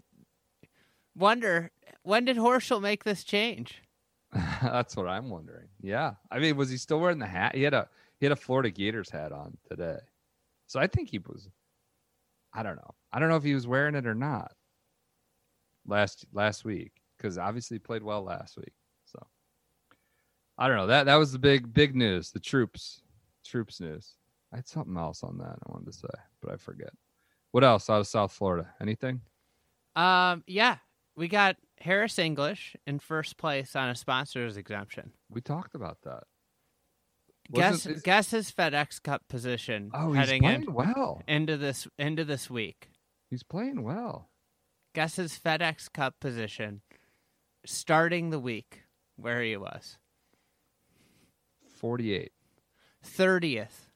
[1.16, 1.70] Wonder
[2.02, 3.82] when did Horschel make this change?
[4.62, 5.68] that's what I'm wondering.
[5.80, 7.54] Yeah, I mean, was he still wearing the hat?
[7.54, 9.98] He had a he had a Florida Gators hat on today,
[10.66, 11.48] so I think he was.
[12.52, 12.94] I don't know.
[13.12, 14.52] I don't know if he was wearing it or not
[15.86, 18.72] last last week because obviously he played well last week.
[19.06, 19.24] So
[20.58, 20.86] I don't know.
[20.86, 22.30] That that was the big big news.
[22.30, 23.02] The troops
[23.44, 24.14] troops news.
[24.52, 26.08] I had something else on that I wanted to say,
[26.42, 26.90] but I forget.
[27.52, 28.68] What else out of South Florida?
[28.80, 29.20] Anything?
[29.94, 30.76] Um, yeah,
[31.16, 35.12] we got Harris English in first place on a sponsors exemption.
[35.30, 36.24] We talked about that.
[37.52, 41.22] Guess is- guess his FedEx Cup position oh, he's heading playing in, well.
[41.28, 42.90] into this into this week.
[43.28, 44.28] He's playing well.
[44.94, 46.80] Guess his FedEx Cup position
[47.64, 48.82] starting the week
[49.16, 49.98] where he was.
[51.78, 52.32] 48.
[53.02, 53.90] Thirtieth.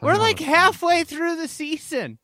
[0.00, 2.18] We're like halfway through the season.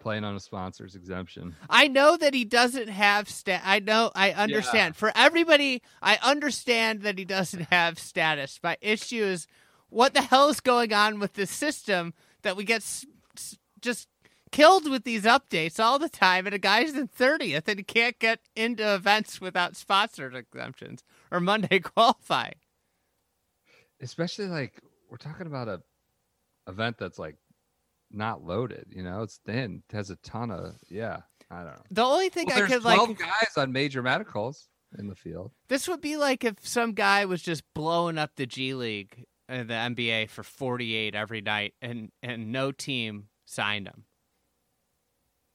[0.00, 1.54] playing on a sponsor's exemption.
[1.70, 3.62] I know that he doesn't have stat.
[3.64, 4.10] I know.
[4.16, 4.96] I understand.
[4.96, 8.58] For everybody, I understand that he doesn't have status.
[8.62, 9.46] My issue is,
[9.92, 14.08] what the hell is going on with this system that we get s- s- just
[14.50, 18.18] killed with these updates all the time, and a guy's in thirtieth and he can't
[18.18, 22.54] get into events without sponsored exemptions or Monday qualifying.
[24.00, 25.80] Especially like we're talking about a
[26.68, 27.36] event that's like
[28.10, 31.82] not loaded, you know, it's thin, it has a ton of yeah, I don't know.
[31.90, 35.14] The only thing Well, I there's could 12 like guys on major medicals in the
[35.14, 35.52] field.
[35.68, 39.64] This would be like if some guy was just blowing up the G League Uh,
[39.64, 44.04] the NBA for 48 every night and and no team signed him.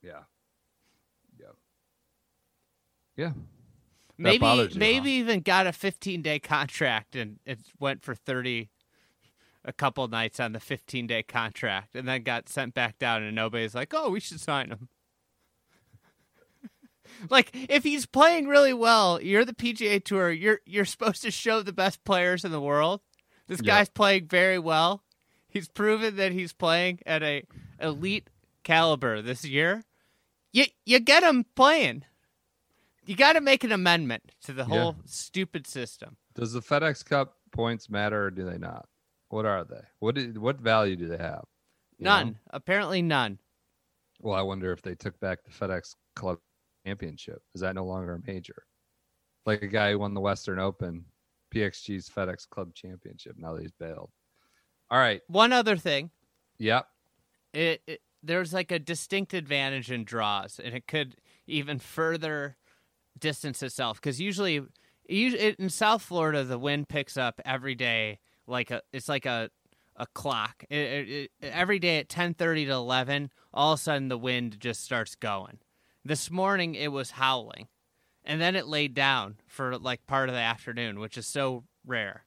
[0.04, 0.24] Yeah.
[1.40, 1.48] Yeah.
[3.16, 3.32] Yeah.
[4.20, 5.22] Maybe bothers you, maybe huh?
[5.22, 8.70] even got a 15-day contract and it went for 30
[9.66, 13.74] a couple nights on the 15-day contract and then got sent back down and nobody's
[13.74, 14.90] like, "Oh, we should sign him."
[17.32, 21.64] like if he's playing really well, you're the PGA Tour, you're you're supposed to show
[21.64, 23.02] the best players in the world.
[23.48, 23.78] This Yeah.
[23.78, 25.04] guy's playing very well.
[25.50, 27.44] He's proven that he's playing at a
[27.80, 28.30] elite
[28.64, 29.84] caliber this year.
[30.52, 32.04] You you get him playing.
[33.06, 34.82] You got to make an amendment to the Yeah.
[34.82, 36.18] whole stupid system.
[36.36, 38.90] Does the FedEx Cup points matter or do they not?
[39.30, 39.82] What are they?
[40.00, 41.46] What did, what value do they have?
[41.98, 42.12] You know?
[42.12, 42.40] None.
[42.50, 43.40] Apparently none.
[44.20, 46.40] Well, I wonder if they took back the FedEx Club
[46.86, 47.42] Championship.
[47.56, 48.64] Is that no longer a major?
[49.46, 51.06] Like a guy who won the Western Open,
[51.54, 53.36] PXG's FedEx Club Championship.
[53.38, 54.10] Now that he's bailed.
[54.90, 55.22] All right.
[55.28, 56.12] One other thing,
[56.60, 56.88] Yep.
[57.54, 62.58] it, it there's like a distinct advantage in draws, and it could even further
[63.20, 64.62] distance itself because usually,
[65.08, 69.50] usually in South Florida, the wind picks up every day like a it's like a
[69.96, 70.64] a clock.
[70.70, 75.16] Every day at ten thirty to eleven, all of a sudden the wind just starts
[75.16, 75.60] going.
[76.06, 77.68] This morning it was howling,
[78.28, 82.26] and then it laid down for like part of the afternoon, which is so rare.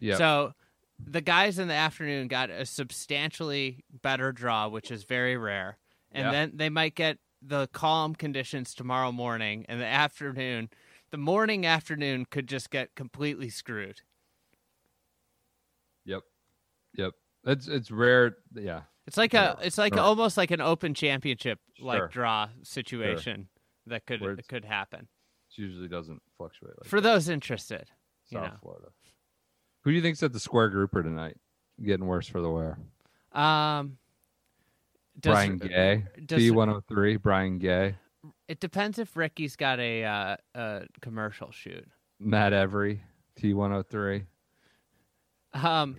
[0.00, 0.18] Yep.
[0.18, 0.52] So
[0.98, 5.78] the guys in the afternoon got a substantially better draw, which is very rare.
[6.10, 6.30] And Yeah.
[6.32, 10.70] then they might get the calm conditions tomorrow morning and the afternoon.
[11.10, 14.00] The morning afternoon could just get completely screwed.
[16.06, 16.22] Yep.
[16.96, 17.12] Yep.
[17.44, 18.36] It's it's rare.
[18.54, 18.82] Yeah.
[19.06, 20.02] It's like Yeah, a it's like sure.
[20.02, 21.86] almost like an open championship Sure.
[21.86, 23.48] like draw situation
[23.86, 25.08] that could Where could happen.
[25.56, 27.08] Usually doesn't fluctuate like For that.
[27.08, 27.90] those interested,
[28.28, 28.58] you South know.
[28.62, 28.88] Florida.
[29.82, 31.36] Who do you think's at the square grouper tonight?
[31.84, 32.78] Getting worse for the wear.
[33.32, 33.98] Um
[35.20, 36.04] does- Brian Gay.
[36.26, 37.16] T one hundred three.
[37.16, 37.96] Brian Gay.
[38.48, 41.86] It depends if Rickie's got a uh, a commercial shoot.
[42.18, 43.02] Matt Every.
[43.36, 44.24] T one hundred three.
[45.52, 45.96] Um,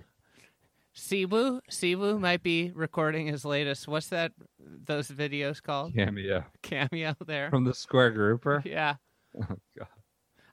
[0.93, 3.87] Si Woo, Siwu might be recording his latest.
[3.87, 4.31] What's that?
[4.59, 7.49] Those videos called Cameo cameo there.
[7.49, 8.63] from the square grouper.
[8.65, 8.95] Yeah,
[9.50, 9.88] Oh god.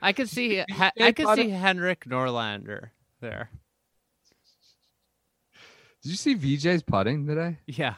[0.01, 0.57] I could see.
[0.57, 0.65] he
[1.01, 2.91] I could see Henrik Norlander
[3.21, 3.51] there.
[6.03, 7.59] Did you see Vijay's putting today?
[7.67, 7.95] Yeah,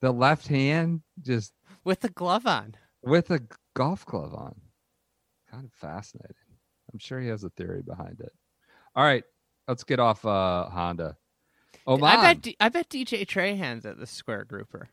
[0.00, 2.76] The left hand just with the glove on.
[3.02, 3.40] with a
[3.74, 4.54] golf glove on.
[5.50, 6.36] Kind of fascinating.
[6.92, 8.32] I'm sure he has a theory behind it.
[8.94, 9.24] All right,
[9.66, 11.16] let's get off uh Honda.
[11.88, 12.04] Oman.
[12.04, 12.40] I bet.
[12.42, 14.88] D- I bet DJ Trahan's at the square grouper.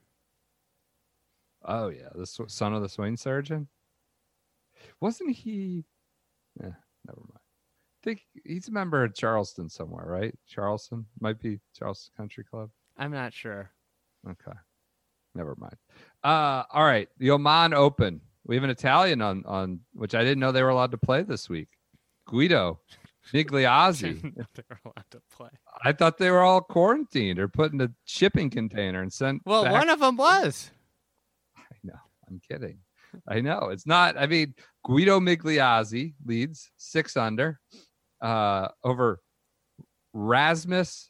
[1.64, 3.68] Oh yeah, the sw- son of the swing surgeon.
[5.00, 5.86] Wasn't he?
[6.60, 6.74] Yeah,
[7.08, 7.38] never mind.
[7.38, 10.34] I think he's a member of Charleston somewhere, right?
[10.48, 12.70] Charleston might be Charleston Country Club.
[12.98, 13.72] I'm not sure.
[14.28, 14.58] Okay,
[15.36, 15.76] never mind.
[16.24, 20.40] Uh, all right, the Oman Open We have an Italian on on which I didn't
[20.40, 21.70] know they were allowed to play this week.
[22.28, 22.80] Guido
[23.34, 24.22] Migliozzi.
[24.54, 25.50] They're allowed to play.
[25.84, 29.42] I thought they were all quarantined or put in a shipping container and sent.
[29.46, 29.74] Well, back.
[29.74, 30.72] one of them was.
[31.58, 32.00] I know.
[32.28, 32.80] I'm kidding.
[33.28, 33.70] I know.
[33.72, 34.18] It's not.
[34.18, 34.54] I mean,
[34.86, 37.60] Guido Migliozzi leads six under
[38.22, 39.20] uh, over
[40.14, 41.10] Rasmus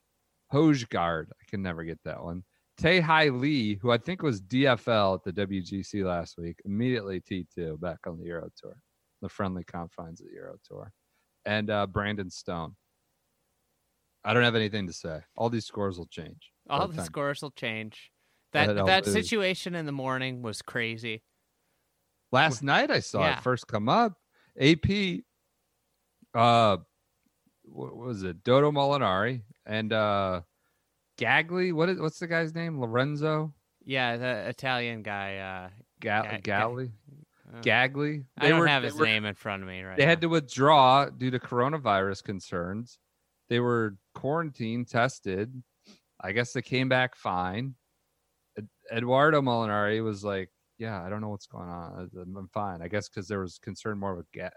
[0.54, 1.28] Hojgaard.
[1.30, 2.44] I can never get that one.
[2.78, 8.00] Tae Lee, who I think was DFL at the WGC last week, immediately T2 back
[8.08, 8.76] on the Euro Tour,
[9.22, 10.92] the friendly confines of the Euro Tour.
[11.46, 12.76] And uh, Brandon Stone.
[14.24, 15.20] I don't have anything to say.
[15.36, 16.52] All these scores will change.
[16.70, 18.12] All the scores will change.
[18.54, 21.24] That that situation in the morning was crazy.
[22.32, 23.38] Last night I saw Yeah.
[23.38, 24.14] it first come up.
[24.60, 25.24] AP,
[26.34, 26.78] uh,
[27.64, 28.44] what was it?
[28.44, 30.42] Dodo Molinari and uh,
[31.18, 31.74] Gagli.
[31.74, 32.80] What is what's the guy's name?
[32.80, 33.54] Lorenzo
[33.86, 35.38] Yeah, the Italian guy.
[35.38, 36.92] Uh, Ga- Ga- Ga- Galli,
[37.54, 38.26] uh, Gagli.
[38.38, 41.06] I don't have his were- name in front of me right They had to withdraw
[41.10, 42.98] due to coronavirus concerns.
[43.50, 45.62] They were quarantined, tested.
[46.20, 47.76] I guess they came back fine.
[48.92, 50.50] Edoardo Molinari was like,
[50.82, 52.10] "Yeah, I don't know what's going on.
[52.20, 54.50] I'm I'm fine." I guess because there was concern more with Ga-.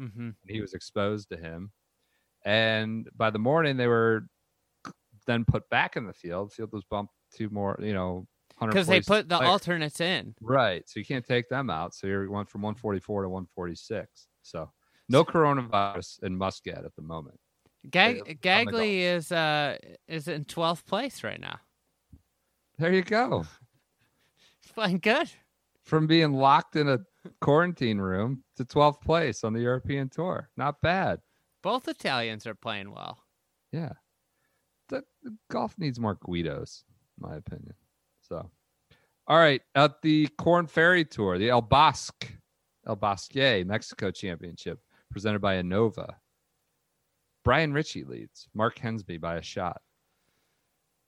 [0.00, 0.16] Mhm.
[0.18, 1.70] and he was exposed to him.
[2.44, 4.26] And by the morning, they were
[5.26, 6.52] then put back in the field.
[6.52, 8.26] Field was bumped to more, you know,
[8.60, 9.50] because they put the players.
[9.50, 10.34] alternates in.
[10.40, 10.86] right.
[10.88, 11.94] So you can't take them out.
[11.94, 14.28] So you went from 144 to 146.
[14.42, 14.70] So
[15.08, 17.38] no coronavirus in Muscat at the moment.
[17.90, 19.76] Gag- Gagli is uh
[20.08, 21.60] is in twelfth place right now.
[22.78, 23.46] There you go.
[24.74, 25.30] Playing good.
[25.82, 27.00] From being locked in a
[27.40, 30.50] quarantine room to 12th place on the European tour.
[30.56, 31.20] Not bad.
[31.62, 33.18] Both Italians are playing well.
[33.72, 33.92] Yeah.
[34.88, 36.84] The, the golf needs more Guidos,
[37.18, 37.74] in my opinion.
[38.22, 38.50] So,
[39.26, 39.62] all right.
[39.74, 42.32] At the Corn Ferry Tour, the El Bosque,
[42.86, 46.14] El Bosque Mexico Championship, presented by Innova.
[47.44, 49.80] Brian Richey leads, Mark Hensby by a shot.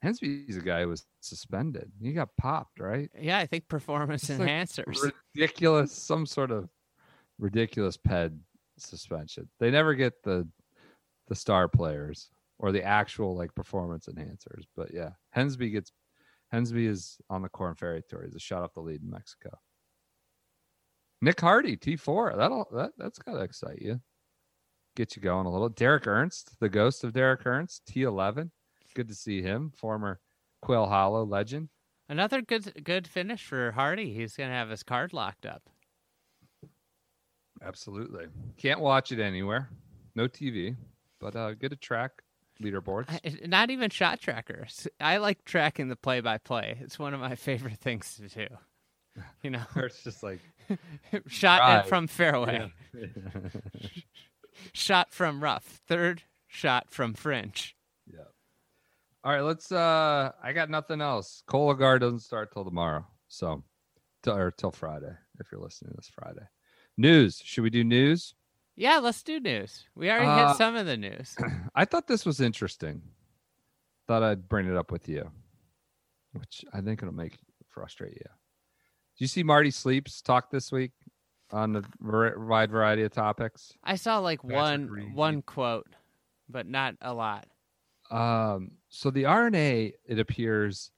[0.07, 1.91] Hensby's a guy who was suspended.
[2.01, 3.11] He got popped, right?
[3.19, 5.13] Yeah, I think performance It's like enhancers.
[5.35, 6.69] ridiculous, some sort of
[7.39, 8.33] ridiculous ped
[8.79, 9.49] suspension.
[9.59, 10.49] They never get the
[11.29, 14.65] the star players or the actual like performance enhancers.
[14.77, 15.93] But yeah, Hensby gets
[16.55, 18.23] Hensby is on the Corn Ferry Tour.
[18.25, 19.51] He's a shot off the lead in Mexico.
[21.21, 22.35] Nick Hardy, T four.
[22.37, 24.01] That'll that that's gotta excite you.
[24.95, 25.69] Get you going a little.
[25.69, 28.53] Derek Ernst, the ghost of Derek Ernst, T eleven.
[28.97, 30.19] Good to see him, former
[30.63, 31.69] Quail Hollow legend.
[32.09, 34.15] Another good good finish for Hardy.
[34.15, 35.63] He's gonna have his card locked up.
[37.63, 38.27] Absolutely.
[38.57, 39.69] Can't watch it anywhere.
[40.15, 40.77] No TV,
[41.21, 42.23] but uh, get a track
[42.63, 43.07] leaderboards.
[43.11, 44.89] I- Not even shot trackers.
[45.01, 46.79] I like tracking the play by play.
[46.81, 48.55] It's one of my favorite things to do.
[49.43, 50.41] You know, Where it's just like
[51.27, 52.73] shot at from fairway,
[54.73, 57.76] shot from rough, third shot from fringe.
[59.27, 59.73] All right, let's.
[59.73, 61.43] uh I got nothing else.
[61.49, 63.65] Cologuard doesn't start till tomorrow, so
[64.23, 65.11] till, or till Friday
[65.41, 66.47] if you're listening this Friday.
[66.97, 67.43] News.
[67.45, 68.37] Should we do news?
[68.77, 69.85] Yeah, let's do news.
[69.97, 71.35] We already Uh, hit some of the news.
[71.75, 73.03] I thought this was interesting.
[74.07, 75.29] Thought I'd bring it up with you,
[76.33, 77.37] which I think it'll make
[77.69, 78.31] frustrate you.
[78.31, 80.93] Do you see Marty Sleeps talk this week
[81.51, 83.73] on a wide variety of topics?
[83.83, 85.89] I saw like one one quote,
[86.49, 87.49] but not a lot.
[88.09, 90.91] Um, so the R&A, it appears,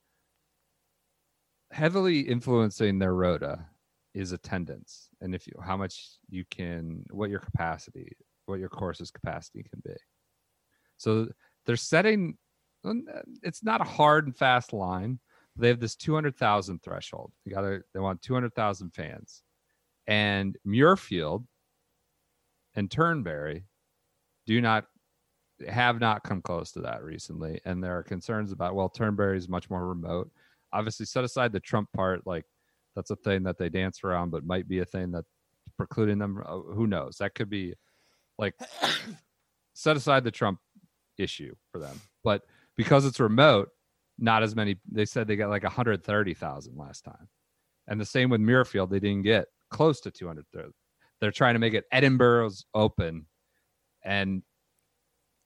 [1.73, 3.67] heavily influencing their rota
[4.15, 9.11] is attendance, and if you how much you can, what your capacity, what your course's
[9.11, 9.97] capacity can be.
[10.99, 11.29] So
[11.67, 12.39] they're setting.
[12.85, 12.95] Uh,
[13.43, 15.19] it's not a hard and fast line.
[15.57, 17.33] They have this two hundred thousand threshold.
[17.45, 17.81] You got.
[17.93, 19.43] They want two hundred thousand fans,
[20.07, 21.45] and Muirfield
[22.77, 23.65] and Turnberry
[24.47, 24.87] do not
[25.67, 29.49] have not come close to that recently, and there are concerns about well, Turnberry is
[29.49, 30.31] much more remote.
[30.73, 32.45] Obviously, set aside the Trump part, like
[32.95, 35.29] that's a thing that they dance around, but might be a thing that's
[35.77, 36.43] precluding them.
[36.45, 37.19] Uh, who knows?
[37.19, 37.75] That could be
[38.39, 38.55] like
[39.75, 40.61] set aside the Trump
[41.19, 42.43] issue for them, but
[42.77, 43.71] because it's remote,
[44.19, 44.77] not as many.
[44.91, 47.29] They said they got like 130,000 last time,
[47.87, 48.91] and the same with Muirfield.
[48.91, 50.71] They didn't get close to 230.
[51.21, 53.27] They're trying to make it Edinburgh's open,
[54.05, 54.43] and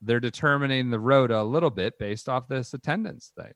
[0.03, 3.53] they're determining the rota a little bit based off this attendance thing.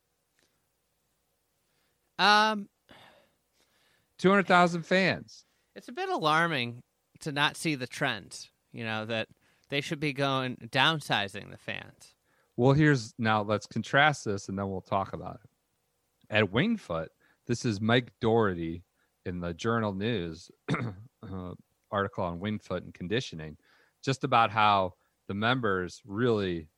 [2.18, 2.68] Um,
[4.18, 5.44] 200,000 fans.
[5.74, 6.82] it's a bit alarming
[7.20, 8.50] to not see the trends.
[8.72, 9.28] You know that
[9.68, 12.14] they should be going downsizing the fans.
[12.56, 15.50] Well, here's now let's contrast this and then we'll talk about it.
[16.34, 17.10] At Winged Foot,
[17.46, 18.82] this is Mike Dougherty
[19.24, 21.52] in the Journal News uh,
[21.90, 23.56] article on Winged Foot and conditioning,
[24.02, 24.94] just about how
[25.28, 26.68] the members really,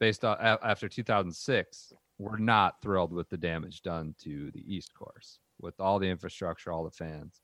[0.00, 5.38] based on after 2006, were not thrilled with the damage done to the East Course
[5.60, 7.42] with all the infrastructure, all the fans,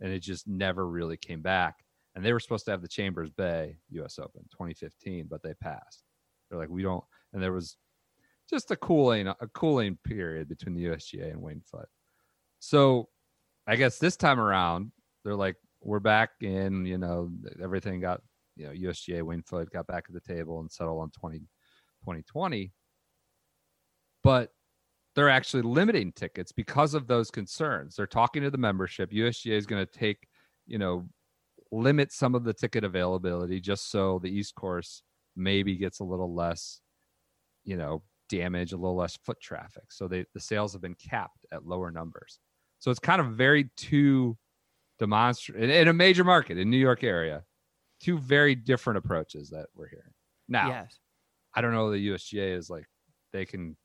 [0.00, 1.76] and it just never really came back.
[2.14, 4.18] And they were supposed to have the Chambers Bay U.S.
[4.18, 6.02] Open 2015, but they passed.
[6.48, 7.76] They're like, we don't, and there was
[8.48, 11.88] just a cooling a cooling period between the USGA and Winged Foot.
[12.58, 13.08] So
[13.66, 14.90] I guess this time around,
[15.24, 17.30] they're like, we're back in, you know,
[17.62, 18.20] everything got,
[18.60, 22.72] you know, USGA Foot got back at the table and settled on 20, 2020.
[24.22, 24.50] But
[25.16, 27.96] they're actually limiting tickets because of those concerns.
[27.96, 29.10] They're talking to the membership.
[29.10, 30.28] USGA is going to take,
[30.66, 31.08] you know,
[31.72, 35.02] limit some of the ticket availability just so the East Course
[35.36, 36.80] maybe gets a little less,
[37.64, 39.84] you know, damage, a little less foot traffic.
[39.90, 42.38] So they the sales have been capped at lower numbers.
[42.78, 44.36] So it's kind of very two
[44.98, 47.44] demonstrative in, in a major market in New York area,
[48.00, 50.12] two very different approaches that we're hearing.
[50.48, 50.98] Now, Yes.
[51.54, 52.86] I don't know the USGA is like
[53.32, 53.76] they can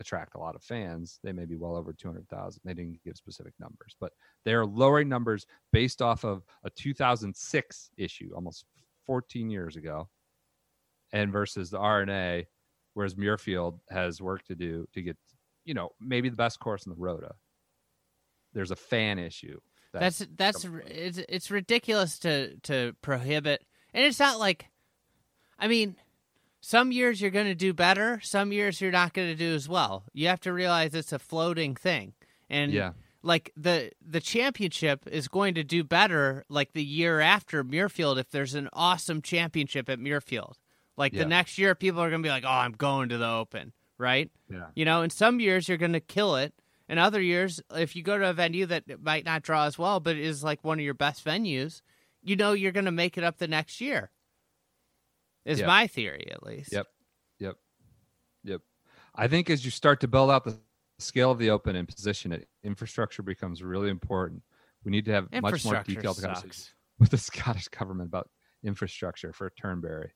[0.00, 1.18] attract a lot of fans.
[1.24, 2.60] They may be well over 200,000.
[2.64, 4.12] They didn't give specific numbers, but
[4.44, 8.64] they're lowering numbers based off of a 2006 issue, almost
[9.06, 10.08] 14 years ago,
[11.12, 12.46] and versus the R&A,
[12.94, 15.16] whereas Muirfield has work to do to get,
[15.64, 17.34] you know, maybe the best course in the Rota.
[18.52, 19.58] There's a fan issue.
[19.92, 23.64] That's that's r- it's it's ridiculous to to prohibit,
[23.94, 24.66] and it's not like,
[25.58, 25.96] I mean,
[26.60, 29.68] some years you're going to do better, some years you're not going to do as
[29.68, 30.04] well.
[30.12, 32.12] You have to realize it's a floating thing,
[32.50, 32.92] and yeah.
[33.22, 38.30] like the the championship is going to do better like the year after Muirfield if
[38.30, 40.54] there's an awesome championship at Muirfield.
[40.96, 41.22] Like Yeah.
[41.22, 43.72] the next year, people are going to be like, "Oh, I'm going to the Open,"
[43.98, 44.30] right?
[44.50, 44.66] Yeah.
[44.74, 46.52] You know, in some years you're going to kill it.
[46.88, 50.00] In other years, if you go to a venue that might not draw as well,
[50.00, 51.82] but is like one of your best venues,
[52.22, 54.10] you know you're going to make it up the next year.
[55.44, 55.66] Is Yep.
[55.66, 56.72] my theory at least.
[56.72, 56.86] Yep.
[57.38, 57.56] Yep.
[58.44, 58.60] Yep.
[59.14, 60.58] I think as you start to build out the
[60.98, 64.42] scale of the open and position it, infrastructure becomes really important.
[64.84, 66.74] We need to have much more detailed sucks.
[66.98, 68.30] with the Scottish government about
[68.62, 70.10] infrastructure for Turnberry.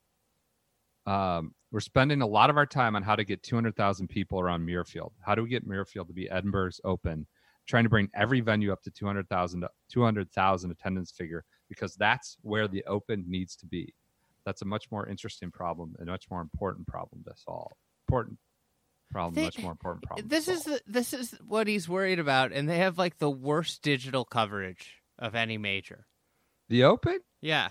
[1.06, 4.66] Um, we're spending a lot of our time on how to get 200,000 people around
[4.66, 5.12] Muirfield.
[5.24, 7.26] How do we get Muirfield to be Edinburgh's open?
[7.66, 12.84] Trying to bring every venue up to 200,000 200,000 attendance figure because that's where the
[12.86, 13.94] open needs to be.
[14.44, 17.70] That's a much more interesting problem and much more important problem to solve.
[18.08, 18.38] Important
[19.10, 20.28] problem, They- much more important problem.
[20.28, 23.82] This is the, this is what he's worried about, and they have like the worst
[23.82, 26.06] digital coverage of any major.
[26.68, 27.20] the open.
[27.40, 27.70] Yeah.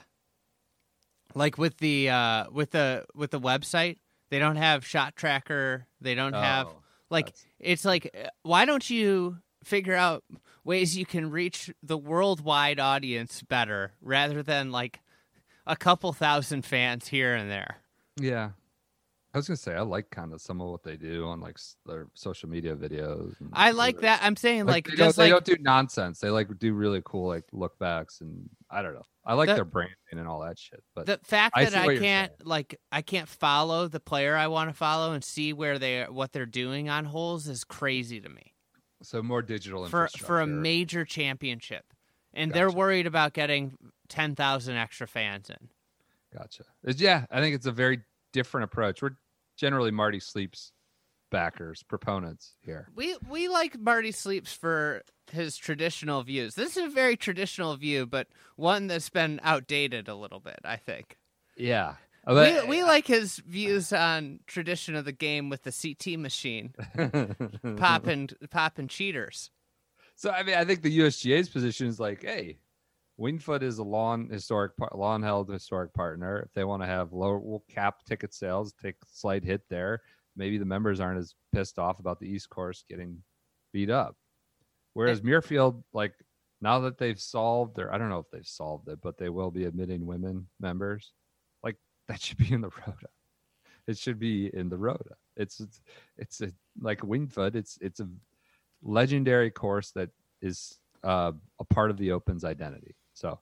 [1.36, 3.98] Like with the uh with the with the website,
[4.30, 6.76] they don't have shot tracker, they don't have Oh,
[7.10, 10.24] like that's- it's like uh, why don't you figure out
[10.64, 15.00] ways you can reach the worldwide audience better rather than like
[15.68, 17.78] a couple thousand fans here and there.
[18.18, 18.52] Yeah.
[19.34, 21.58] I was gonna say I like kind of some of what they do on like
[21.86, 23.34] their social media videos.
[23.54, 24.20] I like that.
[24.24, 26.20] I'm saying like, they, just don't, they don't do nonsense.
[26.20, 29.06] They like do really cool like look backs and I don't know.
[29.24, 30.84] I like The- their branding and all that shit.
[30.96, 34.70] But the fact I that I can't like I can't follow the player I want
[34.70, 38.54] to follow and see where they what they're doing on holes is crazy to me.
[39.02, 41.86] so more digital for for a major championship,
[42.34, 43.78] and they're worried about getting
[44.10, 45.70] ten thousand extra fans in.
[46.38, 46.64] Gotcha.
[46.84, 48.02] It's- yeah, I think it's a very
[48.32, 49.02] different approach.
[49.02, 49.16] We're
[49.58, 50.72] generally Marty Sleeps
[51.32, 52.88] backers, proponents here.
[52.96, 56.56] We we like Marty Sleeps for his traditional views.
[56.56, 58.28] This is a very traditional view, but
[58.58, 60.60] one that's been outdated a little bit.
[60.66, 61.18] I think
[61.56, 61.96] Yeah.
[62.28, 66.74] we we uh, like his views on tradition of the game with the CT machine
[67.78, 69.50] popping popping cheaters.
[70.16, 72.58] So I mean, I think the USGA's position is like, hey,
[73.22, 76.40] Winged Foot is a lawn historic, par- lawn held historic partner.
[76.40, 80.02] If they want to have lower, we'll cap ticket sales, take a slight hit there.
[80.36, 83.22] Maybe the members aren't as pissed off about the East Course getting
[83.74, 84.16] beat up.
[84.96, 86.14] Whereas Muirfield, like
[86.62, 89.52] now that they've solved their, I don't know if they've solved it, but they will
[89.52, 91.14] be admitting women members.
[91.64, 91.76] Like
[92.08, 93.08] that should be in the Rota.
[93.88, 95.16] It should be in the Rota.
[95.38, 95.80] It's it's,
[96.18, 96.52] it's a
[96.82, 97.56] like Winged Foot.
[97.56, 98.08] It's it's a
[98.82, 100.10] legendary course that
[100.42, 102.96] is uh, a part of the Open's identity.
[103.14, 103.40] So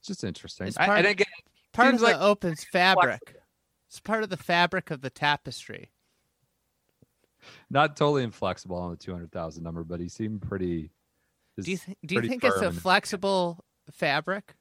[0.00, 0.68] it's just interesting.
[0.68, 1.26] It's I- part- again,
[1.72, 3.20] Part of the like Open's fabric.
[3.20, 3.42] flexible.
[3.88, 5.92] It's part of the fabric of the tapestry.
[7.70, 10.90] not totally inflexible on the two hundred thousand number, but he seemed pretty.
[11.60, 14.54] Do you th- do you think it's a flexible fabric?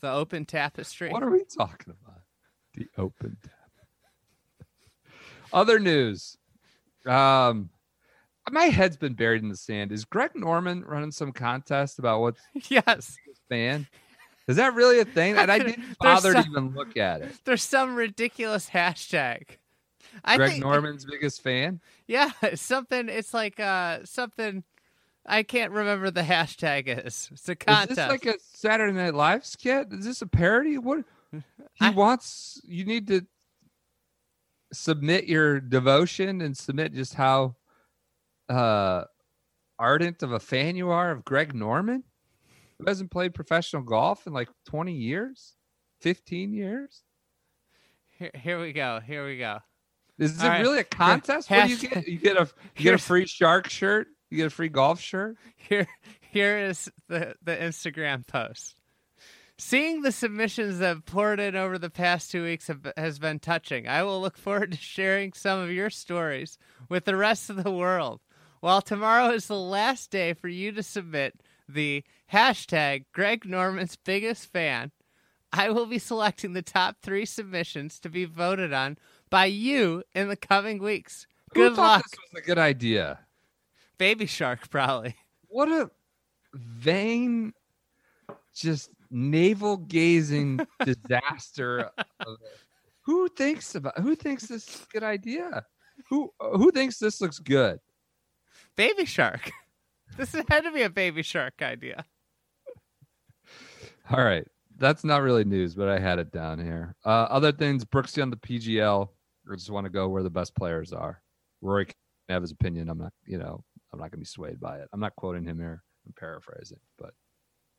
[0.00, 1.10] The open tapestry.
[1.10, 2.20] What are we talking about?
[2.74, 4.66] The Open tab.
[5.52, 6.36] Other news.
[7.06, 7.70] Um,
[8.50, 9.92] my head's been buried in the sand.
[9.92, 13.16] Is Greg Norman running some contest about what's yes.
[13.48, 13.86] fan?
[14.46, 15.36] Is that really a thing?
[15.36, 17.32] And I didn't bother to even look at it.
[17.44, 19.42] There's some ridiculous hashtag.
[20.24, 21.80] I Greg think, Norman's biggest fan.
[22.06, 23.08] Yeah, something.
[23.08, 24.62] It's like uh something.
[25.26, 27.30] I can't remember the hashtag is.
[27.32, 27.96] It's a Is contest.
[27.96, 29.88] this like a Saturday Night Live skit?
[29.90, 30.76] Is this a parody?
[30.76, 31.40] What he
[31.86, 33.26] I- wants you need to
[34.72, 37.54] submit your devotion and submit just how
[38.48, 39.04] uh
[39.78, 42.04] ardent of a fan you are of Greg Norman,
[42.78, 45.54] who hasn't played professional golf in like 20 years,
[46.00, 47.02] 15 years.
[48.18, 49.00] here, here we go.
[49.04, 49.58] Here we go.
[50.18, 50.60] Is it right.
[50.60, 51.50] really a contest?
[51.50, 52.06] What do you get?
[52.08, 54.08] You get a you get a free shark shirt.
[54.30, 55.36] You get a free golf shirt.
[55.56, 55.88] Here,
[56.30, 58.76] here is the the Instagram post.
[59.56, 63.38] Seeing the submissions that have poured in over the past two weeks have, has been
[63.38, 63.86] touching.
[63.86, 67.70] I will look forward to sharing some of your stories with the rest of the
[67.70, 68.20] world.
[68.64, 71.38] While tomorrow is the last day for you to submit
[71.68, 72.02] the
[72.32, 74.90] hashtag Greg Norman's biggest fan,
[75.52, 78.96] I will be selecting the top three submissions to be voted on
[79.28, 81.26] by you in the coming weeks.
[81.52, 83.18] Who Good thought luck, This was a good idea.
[83.98, 85.14] Baby Shark, probably.
[85.48, 85.90] What a
[86.54, 87.52] vain,
[88.54, 91.90] just navel gazing disaster.
[93.02, 93.98] who thinks about?
[93.98, 95.66] Who thinks this is a good idea?
[96.08, 97.78] Who who thinks this looks good?
[98.76, 99.50] Baby Shark.
[100.16, 102.04] This had to be a Baby Shark idea.
[104.10, 104.46] All right,
[104.76, 106.94] that's not really news, but I had it down here.
[107.04, 109.08] Uh, other things, Brooksy on the PGL.
[109.50, 111.20] I just want to go where the best players are.
[111.62, 111.94] Rory can
[112.28, 112.90] have his opinion.
[112.90, 114.88] I'm not, you know, I'm not going to be swayed by it.
[114.92, 115.82] I'm not quoting him here.
[116.06, 117.10] I'm paraphrasing, but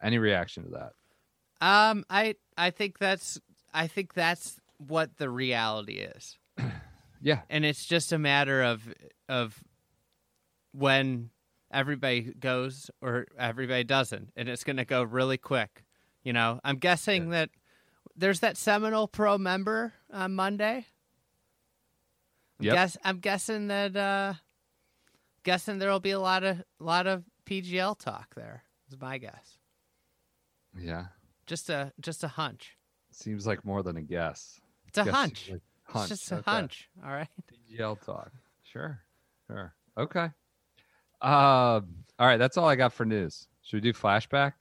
[0.04, 0.92] any reaction to that?
[1.66, 3.40] Um, I I think that's
[3.74, 6.38] I think that's what the reality is,
[7.22, 8.94] Yeah, and it's just a matter of
[9.30, 9.64] of
[10.78, 11.30] when
[11.72, 15.84] everybody goes or everybody doesn't, and it's going to go really quick.
[16.24, 17.50] You know, I'm guessing that
[18.16, 20.86] there's that Seminole Pro member on Monday.
[22.60, 22.74] I'm Yep.
[22.74, 24.34] Guess I'm guessing that uh
[25.44, 28.64] guessing there'll be a lot of a lot of PGL talk there.
[28.90, 29.58] Is my guess.
[30.80, 31.08] yeah.
[31.48, 32.78] Just a just a hunch.
[33.12, 34.60] Seems like more than a guess.
[34.88, 35.50] It's a Guess hunch.
[35.52, 36.12] like hunch.
[36.12, 36.90] It's just a hunch.
[37.04, 37.28] All right.
[37.70, 38.32] PGL talk.
[38.64, 39.02] Sure.
[39.48, 39.74] Sure.
[39.98, 40.30] Okay.
[41.22, 41.88] Um.
[42.18, 42.38] All right.
[42.38, 43.48] That's all I got for news.
[43.64, 44.54] Should we do flashback?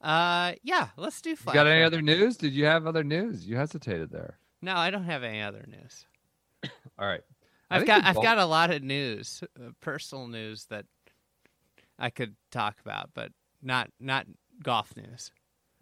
[0.00, 0.88] Uh, yeah.
[0.96, 1.30] Let's do.
[1.30, 2.36] You got any other news?
[2.36, 3.46] Did you have other news?
[3.46, 4.38] You hesitated there.
[4.62, 6.06] No, I don't have any other news.
[6.98, 7.22] All right.
[7.70, 10.86] I've got I've both- got a lot of news, uh, personal news that
[11.98, 13.30] I could talk about, but
[13.62, 14.26] not not
[14.62, 15.30] golf news.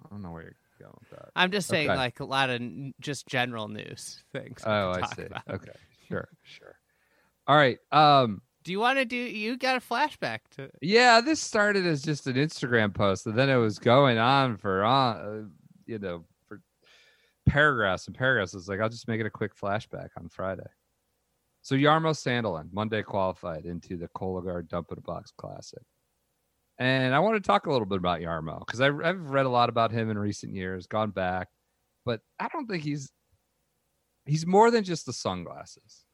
[0.05, 1.31] I don't know where you're going with that.
[1.37, 1.97] I'm just saying Okay.
[1.99, 4.63] like a lot of n- just general news things.
[4.67, 5.23] Oh, I see.
[5.23, 5.43] about.
[5.49, 5.73] Okay.
[6.09, 6.29] Sure.
[6.43, 6.77] Sure.
[7.47, 7.79] All right.
[7.93, 8.43] Um.
[8.67, 9.17] Do you want to do?
[9.17, 10.69] You got a flashback to?
[10.83, 14.83] Yeah, this started as just an Instagram post, and then it was going on for
[14.83, 15.49] on, uh,
[15.87, 16.61] you know, for
[17.47, 18.55] paragraphs and paragraphs.
[18.55, 20.67] It's like I'll just make it a quick flashback on Friday.
[21.63, 25.85] So Jarmo Sandelin Monday qualified into the Cologuard Dump in a Box Classic,
[26.77, 28.97] and I want to talk a little bit about Jarmo because I've
[29.31, 31.47] read a lot about him in recent years, gone back,
[32.05, 33.13] but I don't think he's
[34.25, 36.06] he's more than just the sunglasses.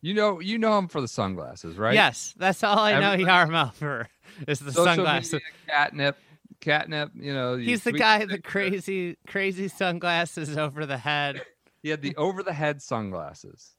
[0.00, 1.94] You know, you know him for the sunglasses, right?
[1.94, 3.14] Yes, that's all I know.
[3.14, 4.08] Yarmouth for
[4.46, 5.32] is the social sunglasses.
[5.34, 6.18] media, catnip,
[6.60, 7.10] catnip.
[7.14, 11.42] You know, you He's the guy the crazy crazy sunglasses over the head.
[11.80, 13.76] He had the over the head sunglasses.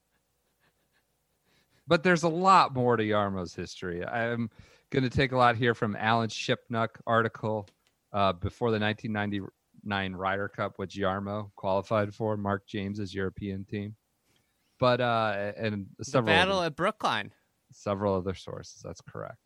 [1.86, 4.06] But there's a lot more to Jarmo's history.
[4.06, 4.50] I'm
[4.90, 7.68] going to take a lot here from Alan Shipnuck article
[8.14, 13.96] uh, before the 1999 Ryder Cup, which Jarmo qualified for Mark James's European team.
[14.80, 17.32] But uh, and The several other- battle at Brookline.
[17.72, 18.82] several other sources.
[18.84, 19.38] That's correct.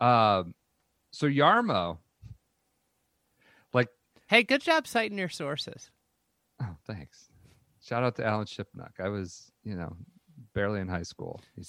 [0.00, 0.54] Um,
[1.10, 1.98] so Jarmo,
[3.72, 3.88] like,
[4.28, 5.90] Hey, good job citing your sources.
[6.62, 7.28] oh, thanks.
[7.82, 9.00] Shout out to Alan Shipnuck.
[9.00, 9.96] I was, you know,
[10.54, 11.40] barely in high school.
[11.56, 11.62] Been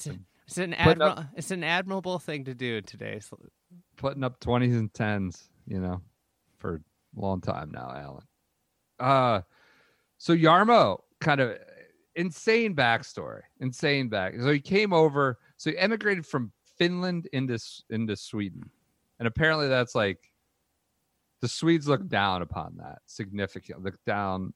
[0.48, 3.20] It's an Putting up- it's an admirable thing to do today.
[3.20, 3.34] today's.
[3.98, 6.02] putting up 20s and 10s, you know,
[6.58, 8.26] for a long time now, Alan.
[9.00, 9.42] Uh,
[10.18, 11.58] so Jarmo kind of
[12.16, 14.34] insane backstory, insane back.
[14.40, 17.58] So he came over, so he emigrated from Finland into
[17.90, 18.70] into Sweden,
[19.20, 20.32] and apparently that's like
[21.42, 24.54] the Swedes look down upon that significant, look down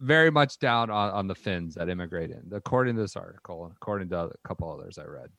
[0.00, 3.72] very much down on, on the Finns that immigrate in, according to this article and
[3.76, 5.30] according to a couple others I read.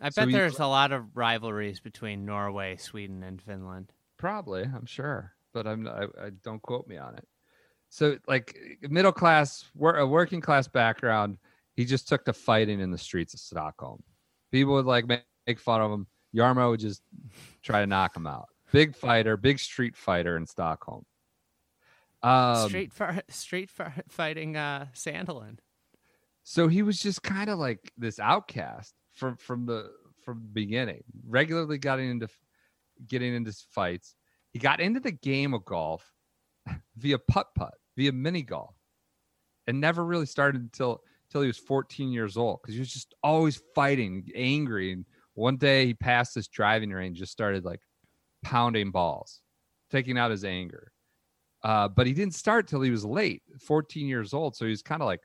[0.00, 3.92] I So bet he- there's a lot of rivalries between Norway, Sweden, and Finland.
[4.18, 7.26] Probably, I'm sure, but I'm I, I don't quote me on it.
[7.96, 11.38] So, like middle class, wor- a working class background,
[11.76, 14.02] he just took to fighting in the streets of Stockholm.
[14.52, 16.06] People would like make, make fun of him.
[16.34, 17.00] Jarmo would just
[17.62, 18.48] try to knock him out.
[18.70, 21.06] Big fighter, big street fighter in Stockholm.
[22.22, 25.56] Um, street fi- street fi- fighting uh, Sandelin.
[26.42, 29.90] so he was just kind of like this outcast from from the
[30.22, 31.02] from the beginning.
[31.26, 32.28] Regularly getting into
[33.08, 34.14] getting into fights.
[34.52, 36.12] He got into the game of golf
[36.96, 38.74] via putt putt, via mini golf,
[39.66, 43.14] and never really started until until he was 14 years old because he was just
[43.22, 44.92] always fighting, angry.
[44.92, 47.80] And one day he passed this driving range, just started like
[48.42, 49.40] pounding balls,
[49.90, 50.92] taking out his anger.
[51.64, 54.54] Uh, but he didn't start till he was late, 14 years old.
[54.54, 55.22] So he was kind of like,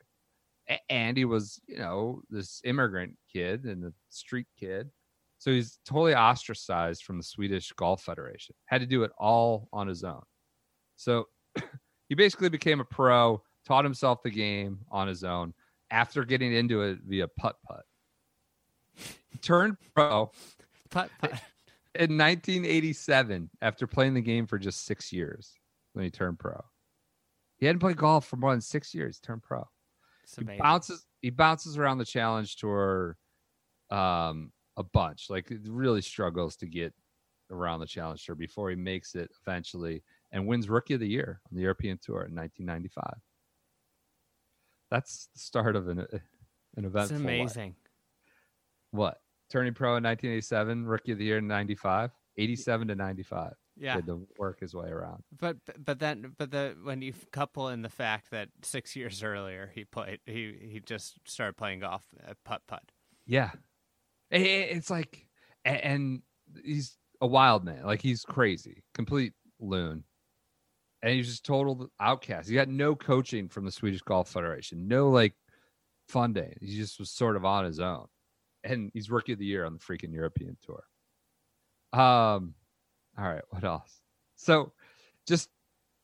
[0.88, 4.90] and he was, you know, this immigrant kid and the street kid.
[5.38, 8.54] So he's totally ostracized from the Swedish Golf Federation.
[8.66, 10.22] Had to do it all on his own.
[10.96, 11.26] So
[12.08, 15.54] he basically became a pro, taught himself the game on his own
[15.90, 17.84] after getting into it via putt putt.
[19.40, 20.30] Turned pro
[20.90, 21.30] Putt putt.
[21.94, 25.54] in 1987 after playing the game for just six years
[25.92, 26.60] when he turned pro.
[27.58, 29.20] He hadn't played golf for more than six years.
[29.20, 29.68] Turned pro.
[30.24, 31.06] It's He bounces.
[31.20, 33.16] He bounces around the challenge tour,
[33.90, 35.30] um, a bunch.
[35.30, 36.92] Like really struggles to get
[37.50, 41.40] around the challenge tour before he makes it eventually and wins rookie of the year
[41.50, 43.20] on the European tour in 1995.
[44.90, 46.06] That's the start of an uh,
[46.76, 47.10] an event.
[47.10, 47.20] It's eventful life.
[47.20, 47.76] amazing.
[48.90, 49.20] What
[49.50, 53.52] turning pro in 1987, rookie of the year in 95, 87 to 95.
[53.76, 55.22] He Yeah, had to work his way around.
[55.38, 59.70] but but then but the when you couple in the fact that six years earlier
[59.74, 62.82] he played he he just started playing golf at putt putt.
[63.26, 63.50] Yeah,
[64.30, 65.26] I- I- it's like,
[65.64, 66.22] and
[66.62, 67.84] he's a wild man.
[67.86, 70.04] Like he's crazy, complete loon,
[71.02, 72.48] and he's just total outcast.
[72.48, 75.34] He got no coaching from the Swedish Golf Federation, no like
[76.08, 76.56] funding.
[76.60, 78.06] He just was sort of on his own,
[78.64, 80.84] and he's rookie of the year on the freaking European tour.
[81.92, 82.54] Um,
[83.18, 84.00] all right, what else?
[84.36, 84.72] So,
[85.26, 85.50] just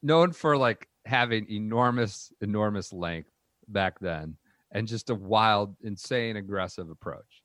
[0.03, 3.31] known for like having enormous, enormous length
[3.69, 4.37] back then,
[4.73, 7.43] and just a wild, insane, aggressive approach.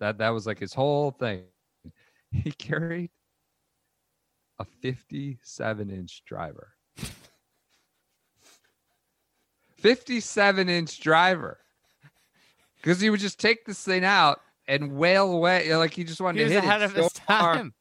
[0.00, 1.44] That that was like his whole thing.
[2.30, 3.10] He carried
[4.58, 6.72] a 57 inch driver.
[9.76, 11.58] 57 inch driver.
[12.76, 15.64] Because he would just take this thing out and wail away.
[15.64, 17.54] you know, Like he just wanted He to hit ahead it of so his far.
[17.56, 17.74] time.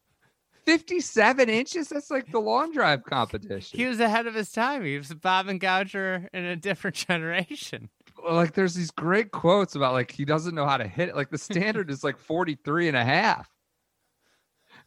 [0.66, 1.88] 57 inches?
[1.90, 3.78] That's like the long drive competition.
[3.80, 4.84] He was ahead of his time.
[4.84, 7.90] He was Bob and Gouger in a different generation.
[8.30, 11.16] like there's these great quotes about like he doesn't know how to hit it.
[11.16, 13.50] Like the standard is like 43 and a half.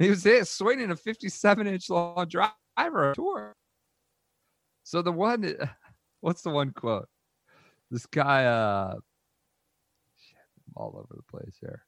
[0.01, 3.55] He was hit swinging a 57 inch long driver tour.
[4.83, 5.55] So the one,
[6.21, 7.09] what's the one quote?
[7.91, 8.95] This guy, uh,
[10.17, 11.85] shit, I'm all over the place here.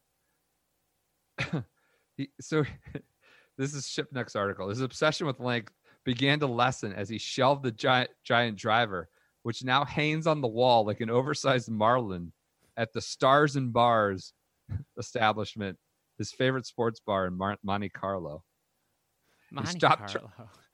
[2.17, 2.65] he, so
[3.59, 4.69] this is Shipnuck's article.
[4.69, 5.73] His obsession with length
[6.05, 9.09] began to lessen as he shelved the giant giant driver
[9.43, 12.33] which now hangs on the wall like an oversized marlin
[12.77, 14.33] at the Stars and Bars
[14.99, 15.79] establishment,
[16.23, 18.45] his favorite sports bar in Mar- Monte Carlo.
[19.51, 20.31] Monte Carlo.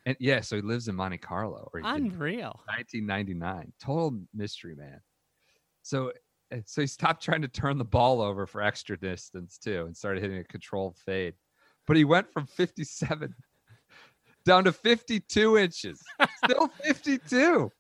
[0.07, 2.61] And yeah, so he lives in Monte Carlo, or Unreal.
[2.67, 3.73] 1999.
[3.81, 5.01] Total mystery, man.
[5.83, 6.13] So,
[6.53, 9.97] uh, so he stopped trying to turn the ball over for extra distance too, and
[9.97, 11.35] started hitting a controlled fade.
[11.87, 13.35] But he went from 57
[14.45, 16.03] down to 52 inches,
[16.45, 17.73] still 52.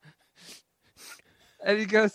[1.64, 2.14] And he goes,